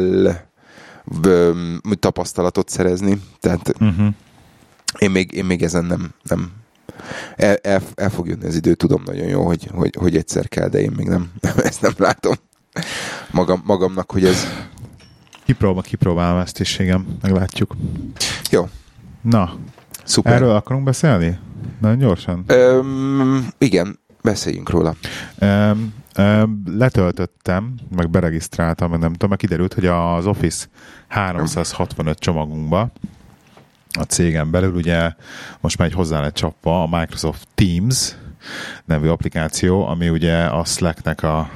[1.23, 1.53] ö,
[1.99, 3.21] tapasztalatot szerezni.
[3.41, 4.07] Tehát uh-huh.
[4.99, 6.53] én, még, én még ezen nem, nem
[7.37, 10.69] el, el, el fog jönni az idő, tudom nagyon jó, hogy, hogy, hogy egyszer kell,
[10.69, 12.35] de én még nem, ezt nem látom
[13.31, 14.47] magam, magamnak, hogy ez
[15.49, 17.77] Kipróbál, kipróbálom ezt is, igen, meglátjuk.
[19.31, 19.55] Na,
[20.05, 20.33] Szuper.
[20.33, 21.39] erről akarunk beszélni?
[21.81, 22.45] Nagyon gyorsan?
[22.47, 24.95] Öm, igen, beszéljünk róla.
[25.39, 30.67] Öm, öm, letöltöttem, meg beregisztráltam, meg nem tudom, meg kiderült, hogy az Office
[31.09, 32.91] 365 csomagunkba
[33.99, 35.13] a cégen belül, ugye
[35.61, 38.15] most már egy hozzá lett csapva a Microsoft Teams
[38.85, 41.51] nevű applikáció, ami ugye a Slacknek a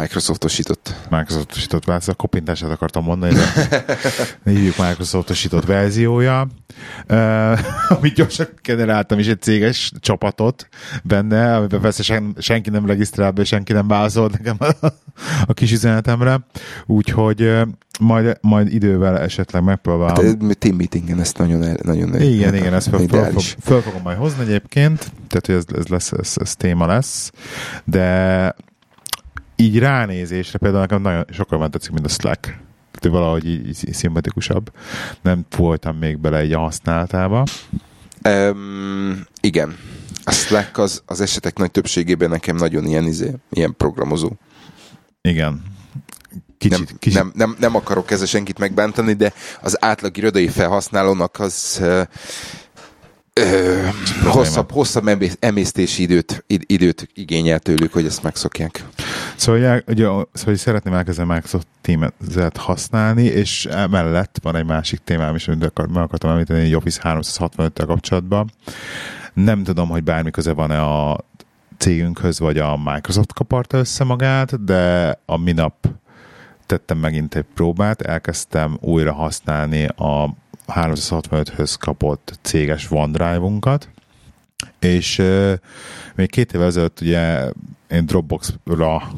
[0.00, 0.94] Microsoftosított.
[1.10, 3.44] Microsoftosított változat, a kopintását akartam mondani, de
[4.50, 6.48] hívjuk Microsoftosított verziója,
[7.08, 7.58] uh,
[7.96, 10.68] amit gyorsan generáltam is egy céges csapatot
[11.04, 14.86] benne, amiben persze sen, senki nem regisztrál be, senki nem válaszolt nekem a,
[15.46, 16.46] a kis üzenetemre,
[16.86, 17.50] úgyhogy
[18.00, 20.26] majd, majd idővel esetleg megpróbálom.
[20.26, 24.18] Hát, team meetingen ezt nagyon, nagyon Igen, igen, ezt föl, föl, föl, föl, fogom majd
[24.18, 27.30] hozni egyébként, tehát hogy ez, ez, lesz, ez, ez téma lesz,
[27.84, 28.54] de
[29.62, 32.40] így ránézésre például nekem nagyon sokkal van tetszik, mint a Slack.
[32.92, 34.72] Tehát valahogy így, így szimpatikusabb.
[35.22, 37.44] Nem voltam még bele egy a használatába.
[38.28, 39.76] Um, igen.
[40.24, 44.30] A Slack az, az esetek nagy többségében nekem nagyon ilyen, izé, ilyen programozó.
[45.20, 45.62] Igen.
[46.58, 47.18] Kicsit, nem, kicsit.
[47.18, 51.82] Nem, nem, nem akarok ezzel senkit megbántani, de az átlag irodai felhasználónak az
[53.40, 53.86] Ö,
[54.24, 58.84] hosszabb, hosszabb emésztési időt, időt igényel tőlük, hogy ezt megszokják.
[59.36, 65.48] Szóval, ugye, szóval szeretném elkezdeni Microsoft Teams-et használni, és emellett van egy másik témám is,
[65.48, 68.50] amit akar, meg akartam említeni, egy Office 365-tel kapcsolatban.
[69.34, 71.24] Nem tudom, hogy bármi köze van-e a
[71.78, 75.88] cégünkhöz, vagy a Microsoft kaparta össze magát, de a minap
[76.66, 80.34] tettem megint egy próbát, elkezdtem újra használni a
[80.66, 83.88] 365-höz kapott céges OneDrive-unkat,
[84.78, 85.58] és euh,
[86.14, 87.50] még két évvel ezelőtt ugye
[87.92, 89.12] én Dropbox-ra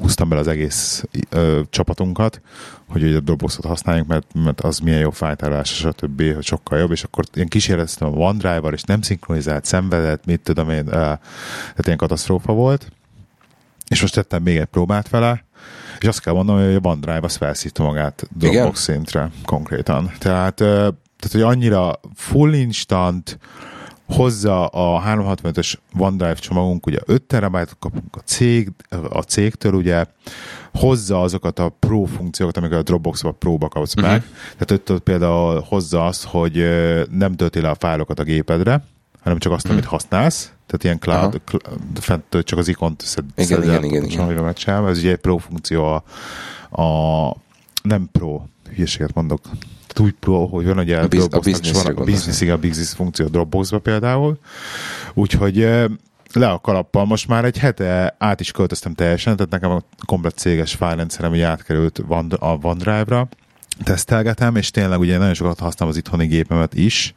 [0.00, 2.40] húztam bele az egész ö, csapatunkat,
[2.88, 6.90] hogy ugye a Dropbox-ot használjuk, mert, mert az milyen jó fájtálás, stb., hogy sokkal jobb,
[6.90, 11.84] és akkor én kísérleteztem a OneDrive-val, és nem szinkronizált, szenvedett, mit tudom én, ö, tehát
[11.84, 12.92] ilyen katasztrófa volt,
[13.88, 15.44] és most tettem még egy próbát vele,
[16.02, 20.12] és azt kell mondanom, hogy a OneDrive az felszívta magát Dropbox szintre konkrétan.
[20.18, 23.38] Tehát, tehát, hogy annyira full instant,
[24.06, 28.70] hozza a 365-ös OneDrive csomagunk, ugye 5 terabájtot kapunk a, cég,
[29.08, 30.04] a cégtől, ugye
[30.72, 34.10] hozza azokat a pro funkciókat, amiket a Dropbox-ba próba kapsz uh-huh.
[34.10, 34.22] meg.
[34.58, 36.64] Tehát ott például hozza azt, hogy
[37.10, 38.84] nem tölti le a fájlokat a gépedre,
[39.22, 39.78] hanem csak azt, uh-huh.
[39.78, 41.68] amit használsz, tehát ilyen cloud, cl-
[42.00, 44.44] fent csak az ikont szed, igen, igen, igen, igen.
[44.44, 44.88] Megcsinálva.
[44.88, 46.04] Ez ugye egy pro funkció a,
[46.82, 47.36] a
[47.82, 48.42] nem pro,
[48.74, 49.40] hülyeséget mondok,
[49.86, 52.58] tehát úgy pro, hogy van ugye a, biz, a business, van, a business, igen, a
[52.58, 54.38] business funkció a Dropboxba például.
[55.14, 55.56] Úgyhogy
[56.32, 57.04] le a kalappal.
[57.04, 61.40] Most már egy hete át is költöztem teljesen, tehát nekem a komplet céges fájrendszerem így
[61.40, 63.28] átkerült a OneDrive-ra,
[63.84, 67.14] tesztelgetem, és tényleg ugye nagyon sokat használom az itthoni gépemet is,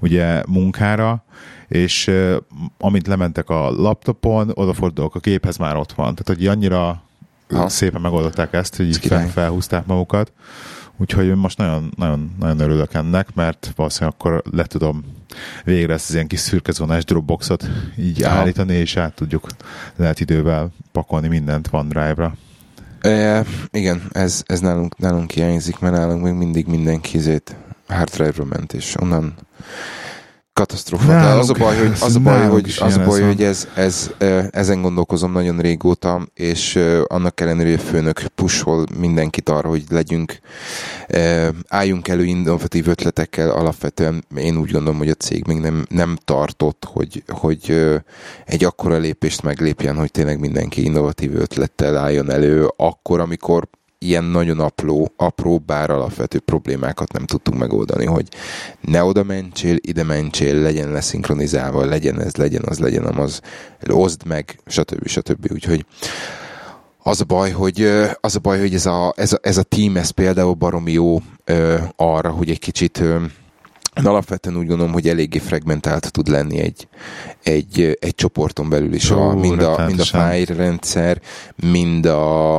[0.00, 1.24] ugye munkára,
[1.68, 2.36] és uh,
[2.78, 6.14] amint lementek a laptopon, odafordulok a képhez, már ott van.
[6.14, 7.02] Tehát, hogy annyira
[7.48, 7.68] ha.
[7.68, 10.32] szépen megoldották ezt, hogy így fel, felhúzták magukat.
[10.96, 15.04] Úgyhogy most nagyon, nagyon, nagyon örülök ennek, mert valószínűleg akkor le tudom
[15.64, 17.68] végre ezt az ilyen kis szürkezónás Dropboxot
[17.98, 18.28] így ja.
[18.28, 19.46] állítani, és át tudjuk
[19.96, 22.36] lehet idővel pakolni mindent OneDrive-ra.
[23.00, 27.18] E, igen, ez, ez nálunk, nálunk hiányzik, mert nálunk még mindig mindenki
[27.86, 29.34] hard drive-ra ment, és onnan
[30.58, 31.06] katasztrófa.
[31.06, 34.10] De az a baj, hogy, az a baj, hogy, az a baj, hogy ez, ez,
[34.50, 40.38] ezen gondolkozom nagyon régóta, és annak ellenére, hogy a főnök pushol mindenkit arra, hogy legyünk,
[41.68, 46.88] álljunk elő innovatív ötletekkel, alapvetően én úgy gondolom, hogy a cég még nem, nem tartott,
[46.92, 47.88] hogy, hogy
[48.46, 53.68] egy akkora lépést meglépjen, hogy tényleg mindenki innovatív ötlettel álljon elő, akkor, amikor
[53.98, 58.28] ilyen nagyon apró, apró, bár alapvető problémákat nem tudtunk megoldani, hogy
[58.80, 63.40] ne oda mentsél, ide mentsél, legyen leszinkronizálva, legyen ez, legyen az, legyen az,
[63.88, 65.06] oszd meg, stb.
[65.06, 65.48] stb.
[65.52, 65.86] Úgyhogy
[66.98, 67.82] az a baj, hogy,
[68.20, 71.22] az a baj, hogy ez, a, ez, a, ez a team, ez például baromi jó
[71.96, 73.02] arra, hogy egy kicsit
[73.98, 76.88] én alapvetően úgy gondolom, hogy eléggé fragmentált tud lenni egy,
[77.42, 79.10] egy, egy csoporton belül is.
[79.10, 81.20] Ó, a, mind, a, mind a file rendszer,
[81.56, 82.58] mind a,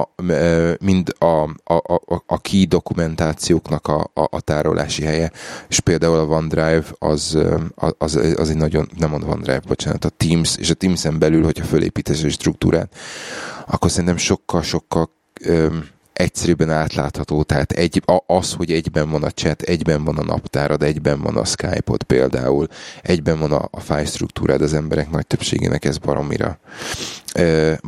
[0.80, 5.32] mind a, a, a, a key dokumentációknak a, a, a tárolási helye.
[5.70, 7.38] És például a OneDrive az,
[7.98, 11.66] az, az egy nagyon, nem a OneDrive, bocsánat, a Teams, és a Teams-en belül, hogyha
[11.66, 12.96] fölépítesz egy struktúrát,
[13.68, 15.10] akkor szerintem sokkal-sokkal
[16.20, 21.22] egyszerűbben átlátható, tehát egy, az, hogy egyben van a chat, egyben van a naptárad, egyben
[21.22, 22.68] van a Skype-od például,
[23.02, 26.60] egyben van a, a file struktúrád az emberek nagy többségének, ez baromira,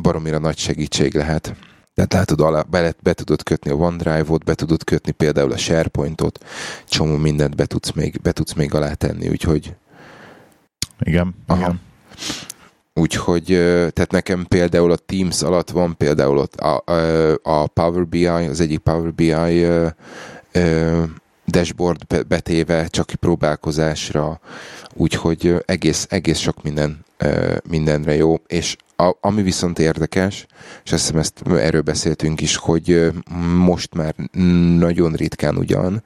[0.02, 1.54] baromira nagy segítség lehet.
[1.94, 6.44] Tehát látod, alá, be, be tudod kötni a OneDrive-ot, be tudod kötni például a SharePoint-ot,
[6.88, 9.74] csomó mindent be tudsz még, be tudsz még alá tenni, úgyhogy...
[10.98, 11.60] Igen, Aha.
[11.60, 11.80] igen.
[12.94, 13.44] Úgyhogy,
[13.92, 16.82] tehát nekem például a Teams alatt van például ott a,
[17.42, 19.66] a, Power BI, az egyik Power BI
[21.46, 24.40] dashboard betéve, csak próbálkozásra,
[24.94, 27.04] úgyhogy egész, egész sok minden,
[27.68, 30.46] mindenre jó, és a, ami viszont érdekes,
[30.84, 33.12] és azt hiszem ezt erről beszéltünk is, hogy
[33.56, 34.14] most már
[34.78, 36.02] nagyon ritkán ugyan,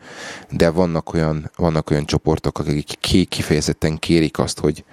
[0.50, 4.84] de vannak olyan, vannak olyan csoportok, akik kifejezetten kérik azt, hogy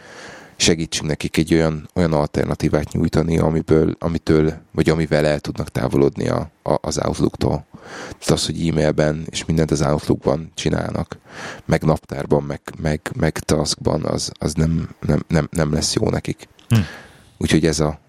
[0.55, 6.51] segítsünk nekik egy olyan, olyan alternatívát nyújtani, amiből, amitől, vagy amivel el tudnak távolodni a,
[6.63, 7.65] a, az Outlook-tól.
[8.07, 11.17] Tehát az, hogy e-mailben és mindent az Outlookban csinálnak,
[11.65, 16.47] meg naptárban, meg, meg, meg taskban, az, az nem, nem, nem, nem lesz jó nekik.
[16.69, 16.79] Hm.
[17.37, 17.99] Úgyhogy ez a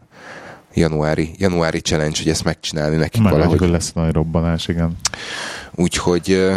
[0.74, 3.58] januári, januári challenge, hogy ezt megcsinálni nekik Meg valahogy.
[3.58, 4.96] hogy lesz nagy robbanás, igen.
[5.74, 6.52] Úgyhogy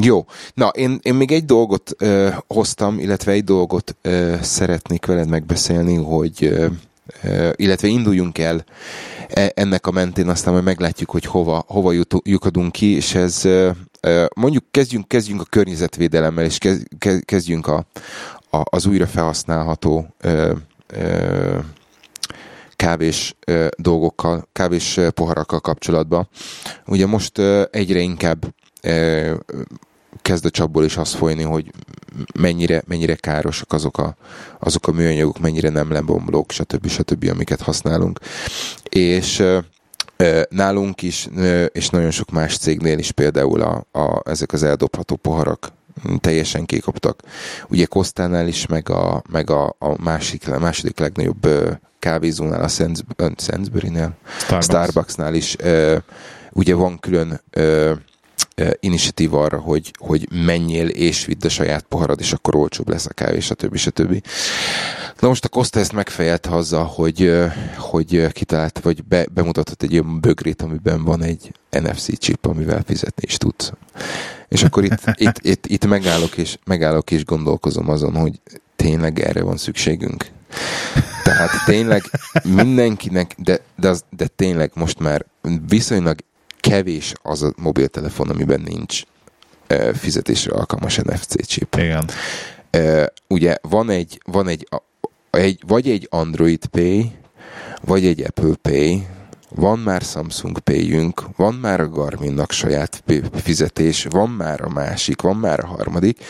[0.00, 0.26] jó.
[0.54, 5.94] Na, én, én még egy dolgot uh, hoztam, illetve egy dolgot uh, szeretnék veled megbeszélni,
[5.94, 6.70] hogy uh,
[7.56, 8.64] illetve induljunk el
[9.28, 11.92] e, ennek a mentén, aztán majd meglátjuk, hogy hova, hova
[12.24, 13.48] lyukadunk ki, és ez
[14.34, 16.58] mondjuk kezdjünk, kezdjünk a környezetvédelemmel, és
[17.24, 17.86] kezdjünk a,
[18.50, 20.14] a, az újra felhasználható
[22.82, 23.36] kávés
[23.76, 26.28] dolgokkal, kávés poharakkal kapcsolatban.
[26.86, 27.38] Ugye most
[27.70, 28.54] egyre inkább
[30.22, 31.70] kezd a csapból is az folyni, hogy
[32.40, 34.16] mennyire, mennyire károsak azok a,
[34.58, 36.88] azok a műanyagok, mennyire nem lebomlók, stb.
[36.88, 37.28] stb.
[37.30, 38.18] amiket használunk.
[38.88, 39.42] És
[40.48, 41.28] nálunk is,
[41.68, 45.68] és nagyon sok más cégnél is például a, a, ezek az eldobható poharak
[46.20, 47.22] teljesen kikoptak.
[47.68, 51.48] Ugye Kosztánál is, meg a, meg a, a másik, második legnagyobb
[51.98, 52.68] kávézónál, a
[53.36, 54.64] Sainsbury-nél, Starbucks.
[54.64, 55.56] Starbucksnál is
[56.52, 57.40] ugye van külön
[58.80, 63.12] initiatív arra, hogy, hogy menjél és vidd a saját poharad, és akkor olcsóbb lesz a
[63.12, 63.76] kávé, stb.
[63.76, 64.22] stb.
[65.22, 67.32] Na most a Costa ezt megfejelte azzal, hogy,
[67.76, 73.22] hogy kitalált, vagy be, bemutatott egy olyan bögrét, amiben van egy NFC chip, amivel fizetni
[73.26, 73.72] is tudsz.
[74.48, 78.40] És akkor itt, itt, itt, itt megállok, és, megállok és gondolkozom azon, hogy
[78.76, 80.26] tényleg erre van szükségünk.
[81.24, 82.02] Tehát tényleg
[82.42, 85.26] mindenkinek, de, de, az, de tényleg most már
[85.68, 86.18] viszonylag
[86.60, 89.02] kevés az a mobiltelefon, amiben nincs
[89.94, 91.74] fizetésre alkalmas NFC chip.
[91.74, 92.10] Igen.
[92.76, 94.68] Uh, ugye van egy, van egy,
[95.38, 97.12] egy, vagy egy Android Pay,
[97.82, 99.06] vagy egy Apple Pay,
[99.48, 105.36] van már Samsung Pay-ünk, van már a Garminnak saját fizetés, van már a másik, van
[105.36, 106.24] már a harmadik.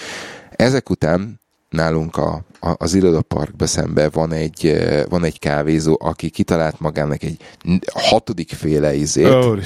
[0.51, 1.41] Ezek után
[1.73, 7.23] nálunk a, a, az irodaparkban szemben van egy, eh, van egy kávézó, aki kitalált magának
[7.23, 7.37] egy
[7.93, 9.59] hatodik féle izét, oh,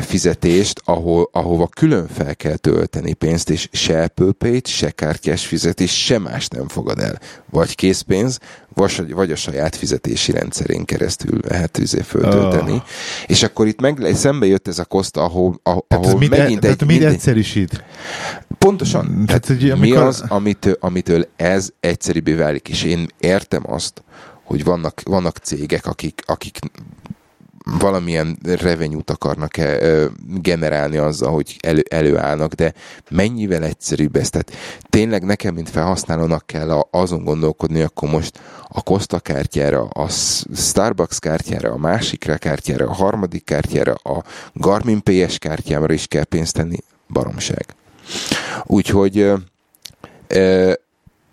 [0.00, 6.04] fizetést, ahol, ahova külön fel kell tölteni pénzt, és se Apple Pay-t, se kártyás fizetés,
[6.04, 7.18] se más nem fogad el.
[7.50, 8.38] Vagy készpénz,
[8.76, 12.72] vagy, vagy a saját fizetési rendszerén keresztül lehet üzé föltölteni.
[12.72, 12.82] Oh.
[13.26, 16.58] És akkor itt meg, szembe jött ez a koszta, ahol, ahol, ahol megint e, egy...
[16.58, 17.84] Tehát mit egyszerűsít?
[18.58, 19.24] Pontosan.
[19.26, 19.78] Tehát, tehát, amikor...
[19.78, 22.68] Mi az, amitől, amitől ez egyszerűbbé válik?
[22.68, 24.02] És én értem azt,
[24.44, 26.58] hogy vannak, vannak cégek, akik, akik
[27.78, 30.08] valamilyen revenyút akarnak -e,
[30.40, 32.72] generálni azzal, hogy elő, előállnak, de
[33.10, 34.30] mennyivel egyszerűbb ez?
[34.30, 34.52] Tehát
[34.90, 40.08] tényleg nekem, mint felhasználónak kell azon gondolkodni, akkor most a Costa kártyára, a
[40.54, 46.54] Starbucks kártyára, a másikra kártyára, a harmadik kártyára, a Garmin PS kártyámra is kell pénzt
[46.54, 46.78] tenni.
[47.08, 47.66] Baromság.
[48.64, 49.32] Úgyhogy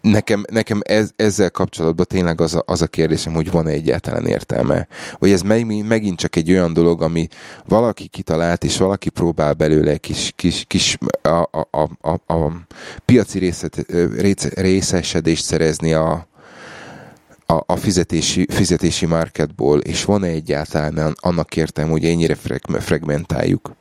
[0.04, 4.88] nekem, nekem ez, ezzel kapcsolatban tényleg az a, az a kérdésem, hogy van-e egyáltalán értelme.
[5.20, 7.28] Vagy ez meg, megint csak egy olyan dolog, ami
[7.66, 12.52] valaki kitalált, és valaki próbál belőle kis, kis, kis a, a, a, a, a
[13.06, 13.86] piaci részet,
[14.56, 16.28] részesedést szerezni a,
[17.46, 22.36] a, a fizetési, fizetési marketból, és van-e egyáltalán annak értelme, hogy ennyire
[22.80, 23.76] fragmentáljuk?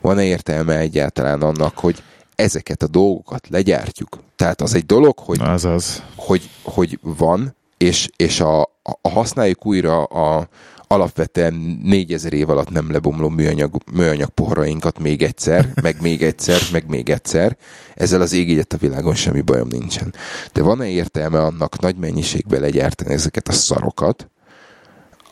[0.00, 2.02] Van-e értelme egyáltalán annak, hogy
[2.34, 4.25] ezeket a dolgokat legyártjuk.
[4.36, 6.02] Tehát az egy dolog, hogy, az az.
[6.16, 8.62] hogy, hogy van, és, és a,
[9.02, 10.48] a használjuk újra a
[10.88, 16.88] alapvetően négyezer év alatt nem lebomló műanyag, műanyag poharainkat még egyszer, meg még egyszer, meg
[16.88, 17.56] még egyszer.
[17.94, 20.14] Ezzel az ég a világon semmi bajom nincsen.
[20.52, 24.30] De van-e értelme annak nagy mennyiségben legyártani ezeket a szarokat,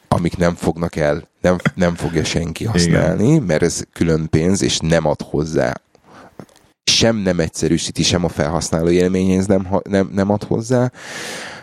[0.09, 3.43] amik nem fognak el, nem, nem fogja senki használni, Igen.
[3.43, 5.81] mert ez külön pénz, és nem ad hozzá
[6.95, 10.91] sem nem egyszerűsíti, sem a felhasználó élményhez nem, nem, nem ad hozzá,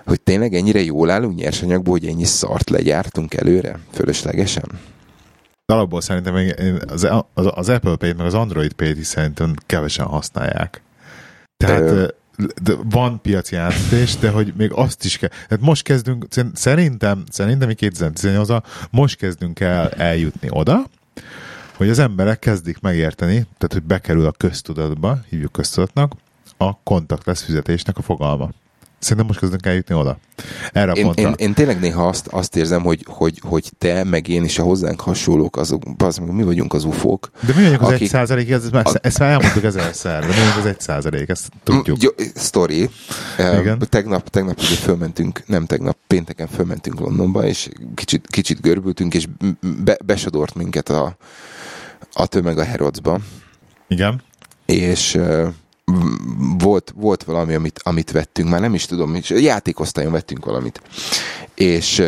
[0.05, 4.65] hogy tényleg ennyire jól állunk nyersanyagból, hogy ennyi szart legyártunk előre, fölöslegesen?
[5.65, 6.35] Alapból szerintem
[6.87, 10.81] az, az, az Apple Pay-t, meg az Android Pay-t is szerintem kevesen használják.
[11.57, 11.95] Tehát
[12.35, 15.29] de, de van piaci átadás, de hogy még azt is kell.
[15.29, 18.49] Tehát most kezdünk, szerintem, szerintem 2018
[18.91, 20.85] most kezdünk el eljutni oda,
[21.81, 26.13] hogy az emberek kezdik megérteni, tehát hogy bekerül a köztudatba, hívjuk köztudatnak,
[26.57, 28.49] a kontaktless fizetésnek a fogalma.
[28.99, 30.17] Szerintem most kezdünk eljutni oda.
[30.71, 34.43] Erre én, én, én, tényleg néha azt, azt érzem, hogy, hogy, hogy te, meg én
[34.43, 37.31] és a hozzánk hasonlók, azok, az, mi vagyunk az ufók.
[37.45, 40.33] De mi vagyunk az akik, egy százalék, ezt, a, ezt már elmondtuk ezerszer, de mi
[40.33, 42.01] vagyunk az egy százalék, ezt tudjuk.
[42.01, 42.89] Jó, story.
[43.37, 43.79] Igen.
[43.89, 49.25] Tegnap, tegnap ugye fölmentünk, nem tegnap, pénteken fölmentünk Londonba, és kicsit, kicsit görbültünk, és
[49.83, 51.17] be, besodort minket a,
[52.13, 53.19] a tömeg a Herodsba.
[53.87, 54.21] Igen.
[54.65, 55.19] És
[56.57, 60.81] volt, volt valami, amit, amit vettünk, már nem is tudom, játékosztályon vettünk valamit.
[61.55, 62.03] És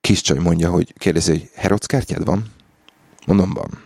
[0.00, 2.44] kis csaj mondja, hogy kérdezi, hogy Herod's kártyád van?
[3.26, 3.82] Mondom, van.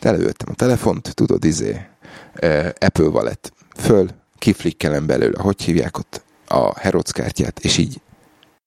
[0.00, 1.86] Elővettem a telefont, tudod, izé,
[2.78, 4.08] Apple Wallet, föl,
[4.38, 8.00] kiflikkelem belőle, hogy hívják ott a Herod's kártyát, és így,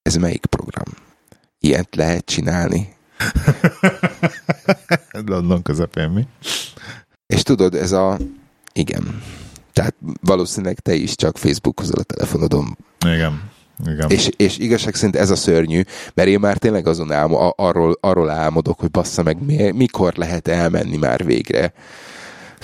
[0.01, 0.85] ez melyik program?
[1.59, 2.95] Ilyet lehet csinálni?
[5.33, 6.27] London közepén mi?
[7.25, 8.17] És tudod, ez a,
[8.73, 9.21] igen,
[9.73, 12.77] tehát valószínűleg te is csak Facebook hozol a telefonodon.
[13.05, 13.51] Igen.
[13.85, 14.09] Igen.
[14.09, 15.81] És, és igazság szerint ez a szörnyű,
[16.13, 20.47] mert én már tényleg azon álmo, arról, arról álmodok, hogy bassza meg, mi, mikor lehet
[20.47, 21.73] elmenni már végre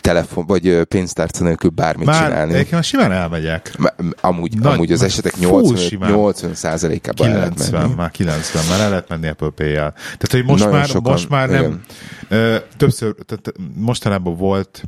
[0.01, 2.67] telefon, vagy pénztárca nélkül bármit már, csinálni.
[2.71, 3.77] Már simán elmegyek.
[4.21, 9.27] Amúgy, Nagy, amúgy az esetek 80, 80 százalékában 90, már 90, már el lehet menni
[9.27, 9.91] Apple Pay-jel.
[9.93, 11.81] Tehát, hogy most már, sokan, most már nem,
[12.27, 14.83] ö, többször, tehát mostanában volt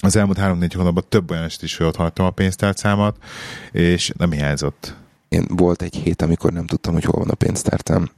[0.00, 3.16] az elmúlt három-négy hónapban több olyan eset is, hogy ott hagytam a pénztárcámat,
[3.72, 4.96] és nem hiányzott.
[5.28, 8.10] Én volt egy hét, amikor nem tudtam, hogy hol van a pénztárcám.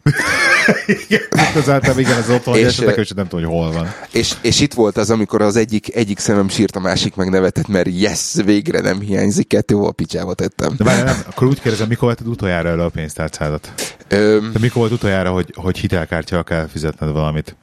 [1.09, 1.23] igen,
[1.55, 3.87] azáltal igen, az otthon, és, esetek, és nem tudom, hogy hol van.
[4.13, 7.69] És, és itt volt az, amikor az egyik, egyik szemem sírt, a másik meg nevetett,
[7.69, 10.75] mert yes, végre nem hiányzik, kettő a picsába tettem.
[10.77, 13.73] De várj, nem, akkor úgy kérdezem, mikor vetted utoljára elő a pénztárcádat?
[14.09, 17.57] Öm, de mikor volt utoljára, hogy, hogy hitelkártyával kell fizetned valamit?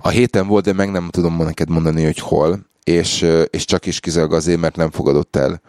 [0.00, 4.00] A héten volt, de meg nem tudom neked mondani, hogy hol és, és csak is
[4.00, 5.60] kizárólag azért, mert nem fogadott el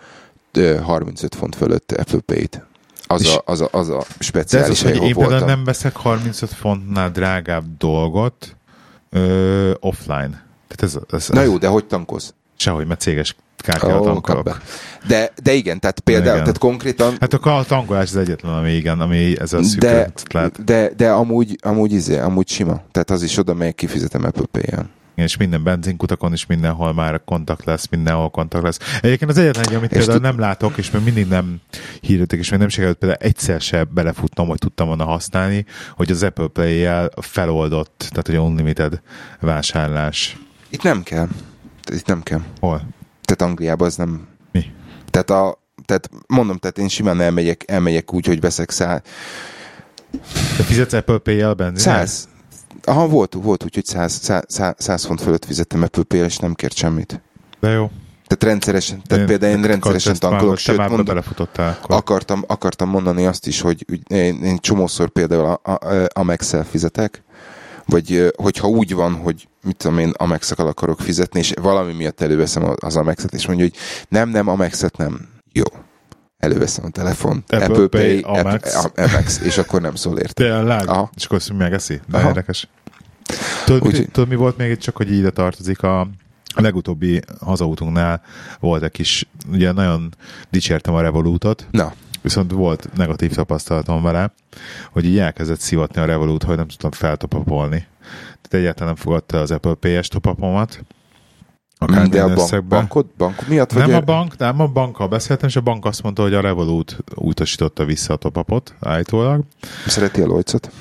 [0.81, 2.66] 35 font fölött Apple Pay-t.
[3.07, 7.77] Az a, az, a, az a speciális hogy én például nem veszek 35 fontnál drágább
[7.77, 8.55] dolgot
[9.09, 10.45] ö, offline.
[10.67, 12.33] Tehát ez, ez, Na jó, de hogy tankolsz?
[12.55, 14.61] Sehogy, mert céges kártyával oh, tankolok.
[15.07, 16.39] De, de igen, tehát például, igen.
[16.39, 17.15] tehát konkrétan...
[17.19, 20.11] Hát a tankolás az egyetlen, ami igen, ami ez a de,
[20.65, 22.81] de, de amúgy, amúgy izé, amúgy sima.
[22.91, 24.89] Tehát az is oda melyek kifizetem Apple Pay-en
[25.23, 28.79] és minden benzinkutakon is mindenhol már kontakt lesz, mindenhol kontakt lesz.
[29.01, 31.61] Egyébként az egyetlen, amit például nem látok, és még mindig nem
[32.01, 35.65] hírültek, és még nem sikerült például egyszer se belefutnom, hogy tudtam volna használni,
[35.95, 39.01] hogy az Apple Play-jel feloldott, tehát hogy unlimited
[39.39, 40.37] vásárlás.
[40.69, 41.27] Itt nem kell.
[41.93, 42.41] Itt nem kell.
[42.59, 42.81] Hol?
[43.21, 44.27] Tehát Angliában az nem...
[44.51, 44.65] Mi?
[45.09, 49.01] Tehát a tehát mondom, tehát én simán elmegyek, elmegyek úgy, hogy veszek szá...
[50.57, 51.83] De fizetsz Apple Pay-jel benzin?
[51.83, 52.29] Száz.
[52.87, 56.53] Aha, volt, volt úgy, hogy 100, 100, 100 font fölött fizettem Apple pay és nem
[56.53, 57.21] kért semmit.
[57.59, 57.89] De jó.
[58.27, 61.21] Tehát rendszeresen, tehát én, például én rendszeresen tankolok, sőt, mondom,
[61.81, 67.23] akartam, akartam mondani azt is, hogy én, én csomószor például a, a, Amex-el fizetek,
[67.85, 72.73] vagy hogyha úgy van, hogy mit tudom én, amex akarok fizetni, és valami miatt előveszem
[72.75, 73.75] az Amexet, és mondja, hogy
[74.09, 75.27] nem, nem, Amexet nem.
[75.51, 75.63] Jó.
[76.37, 78.85] Előveszem a telefon, Apple, Apple Pay, Pay Amex.
[78.95, 80.43] Amex, és akkor nem szól érte.
[80.43, 80.89] Tényleg?
[81.15, 82.01] És akkor megeszi?
[82.07, 82.67] De érdekes.
[83.65, 85.99] Tudod, Úgy, mi, tudod, mi volt még csak hogy ide tartozik a,
[86.55, 88.21] a legutóbbi hazautunknál
[88.59, 90.13] volt egy kis, ugye nagyon
[90.49, 91.67] dicsértem a Revolutot.
[91.71, 91.93] Na.
[92.21, 94.33] Viszont volt negatív tapasztalatom vele,
[94.91, 97.87] hogy így elkezdett szivatni a Revolut, hogy nem tudtam feltopapolni.
[98.41, 100.83] Tehát egyáltalán nem fogadta az Apple PS topapomat,
[101.79, 103.73] a De a bank, bankod, bank miatt?
[103.73, 106.41] Nem vagy a bank, nem a bankkal beszéltem, és a bank azt mondta, hogy a
[106.41, 109.43] Revolut utasította vissza a topapot állítólag.
[109.87, 110.71] Szereti a Lloydsot?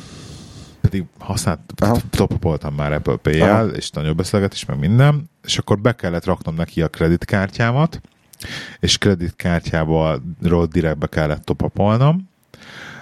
[0.88, 1.60] pedig használt,
[2.10, 6.82] topapoltam már Apple Pay-jel, és nagyon beszélgetés, meg minden, és akkor be kellett raknom neki
[6.82, 8.00] a kreditkártyámat,
[8.80, 10.22] és kreditkártyából
[10.70, 12.28] direktbe kellett topapolnom,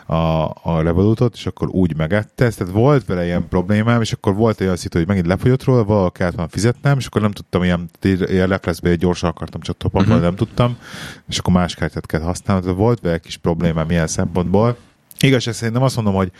[0.07, 2.51] a, a Revolutot, és akkor úgy megette.
[2.51, 6.13] Tehát volt vele ilyen problémám, és akkor volt olyan szitu, hogy megint lefogyott róla, valahol
[6.13, 10.27] kellett már fizetnem, és akkor nem tudtam ilyen, ilyen leplezbe gyorsan akartam csak topapolni, uh-huh.
[10.27, 10.77] nem tudtam,
[11.29, 12.63] és akkor más kártyát kellett használni.
[12.63, 14.77] Tehát volt vele kis problémám ilyen szempontból.
[15.21, 16.33] Igazság szerint nem azt mondom, hogy,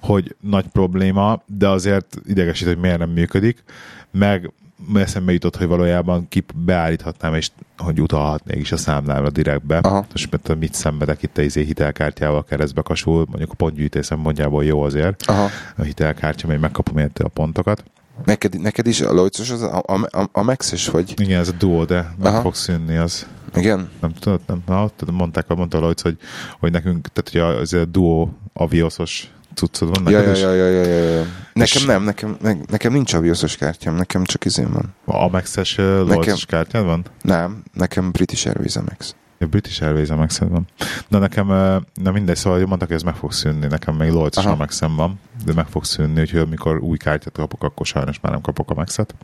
[0.00, 3.64] hogy nagy probléma, de azért idegesít, hogy miért nem működik,
[4.10, 4.52] meg
[4.94, 9.78] eszembe jutott, hogy valójában ki beállíthatnám, és hogy utalhatnék is a számlámra direktbe.
[9.78, 10.06] Aha.
[10.14, 14.82] És mert mit szenvedek itt a izé hitelkártyával keresztbe kasul, mondjuk a pontgyűjtés szempontjából jó
[14.82, 15.22] azért.
[15.26, 15.48] Aha.
[15.76, 17.84] A hitelkártya, mert megkapom érte a pontokat.
[18.24, 21.20] Neked, neked is a Lloyds az a, a, a, a Max-es vagy?
[21.20, 22.40] Igen, ez a Duo, de meg Aha.
[22.40, 23.26] fog szűnni az.
[23.54, 23.90] Igen?
[24.00, 26.18] Nem tudod, nem, na, mondták, mondta a Lloyds, hogy,
[26.60, 30.84] hogy nekünk, tehát hogy az a Duo aviosos cuccod van ja, ja, ja, ja, ja,
[30.84, 31.24] ja, ja.
[31.52, 34.94] Nekem nem, nekem, ne, nekem nincs aviósos kártyám, nekem csak izén van.
[35.04, 35.74] A Amex-es
[36.06, 37.04] nekem, kártyád van?
[37.22, 39.14] Nem, nekem British Airways Amex.
[39.40, 40.66] A British Airways amex van.
[41.08, 41.46] Na nekem,
[41.94, 43.66] na mindegy, szóval mondtak, hogy ez meg fog szűnni.
[43.66, 47.86] Nekem még Lloyds amex van, de meg fog szűnni, úgyhogy amikor új kártyát kapok, akkor
[47.86, 49.14] sajnos már nem kapok Amexet.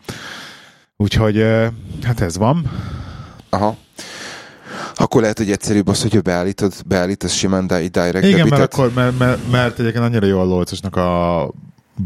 [0.96, 1.46] Úgyhogy
[2.02, 2.70] hát ez van.
[3.48, 3.76] Aha.
[4.94, 9.50] Akkor lehet, hogy egyszerűbb az, hogy beállítod, beállítasz simán direct Igen, mert, akkor, mert, mert,
[9.50, 11.50] mert egyébként annyira jó a Lloydsosnak a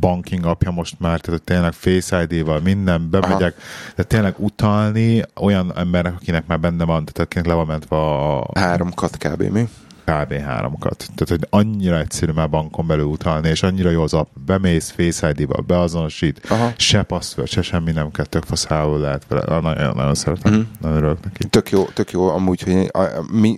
[0.01, 3.93] banking apja most már, tehát tényleg Face ID-val minden, bemegyek, Aha.
[3.97, 8.47] de tényleg utalni olyan embernek, akinek már benne van, tehát akinek le van mentve a...
[8.55, 9.43] Három kat kb.
[9.43, 9.69] mi?
[10.07, 10.33] Kb.
[10.33, 10.97] háromokat.
[11.15, 14.29] Tehát, hogy annyira egyszerű már bankon belül utalni, és annyira jó az app.
[14.47, 16.73] Bemész Face ID-ba, beazonosít, Aha.
[16.77, 19.61] se password, se semmi nem kell, tök faszául lehet vele.
[19.61, 20.67] Nagyon, nagyon szeretem, uh-huh.
[20.81, 21.45] nagyon örülök neki.
[21.45, 22.93] Tök jó, tök jó amúgy, hogy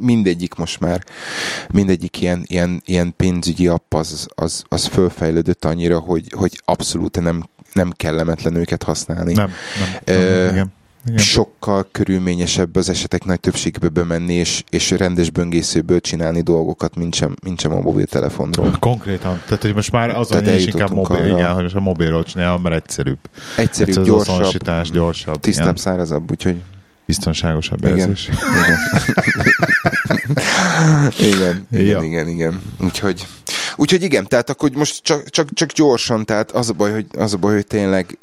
[0.01, 1.05] mindegyik most már,
[1.71, 7.45] mindegyik ilyen, ilyen, ilyen pénzügyi app az, az, az fölfejlődött annyira, hogy, hogy abszolút nem
[7.73, 9.33] nem kellemetlen őket használni.
[9.33, 9.51] Nem,
[10.07, 10.73] nem, nem, igen.
[11.09, 11.19] Igen.
[11.19, 17.35] sokkal körülményesebb az esetek nagy többségbe bemenni, és, és rendes böngészőből csinálni dolgokat, mint sem,
[17.45, 18.77] mint sem a mobiltelefonról.
[18.81, 19.43] Konkrétan.
[19.47, 23.19] Tehát, hogy most már az és inkább mobil, igen, hogy a mobilról csinálja, mert egyszerűbb.
[23.57, 25.41] Egyszerűbb, Egyszerű, gyorsabb, gyorsabb.
[25.41, 25.77] Tisztább, igen.
[25.77, 26.57] szárazabb, úgyhogy
[27.09, 27.99] biztonságosabb igen.
[27.99, 28.29] érzés.
[28.29, 28.77] Igen.
[31.33, 32.03] igen, igen, ja.
[32.03, 32.63] igen, igen.
[32.81, 33.27] Úgyhogy,
[33.77, 37.35] úgyhogy igen, tehát akkor most csak, csak, csak gyorsan, tehát az a baj, hogy, az
[37.35, 38.19] a baj, hogy tényleg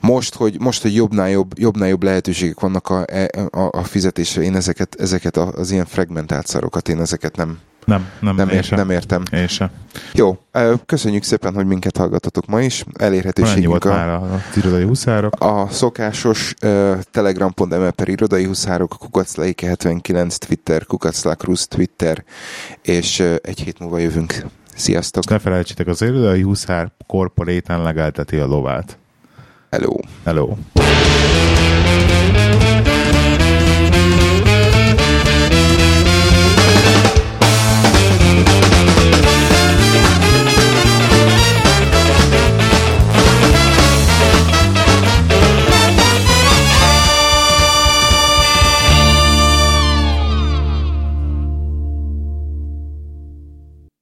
[0.00, 3.04] most, hogy, most, hogy jobbnál jobb, jobbnál jobb lehetőségek vannak a,
[3.50, 8.34] a, a fizetésre, én ezeket, ezeket az ilyen fragmentált szarokat, én ezeket nem, nem, nem,
[8.34, 9.22] nem, ér, nem értem.
[9.32, 9.70] Én sem.
[10.12, 10.38] Jó,
[10.86, 12.84] köszönjük szépen, hogy minket hallgatotok ma is.
[12.98, 15.34] Elérhetőségünk a, már a, irodai huszárok?
[15.38, 22.24] A szokásos uh, telegram.me per irodai huszárok, kukaclaike 79 Twitter, kukaclakrusz Twitter,
[22.82, 24.44] és uh, egy hét múlva jövünk.
[24.74, 25.28] Sziasztok!
[25.28, 28.98] Ne felejtsétek, az irodai huszár korporéten legelteti a lovát.
[29.70, 29.96] Hello!
[30.24, 30.56] Hello!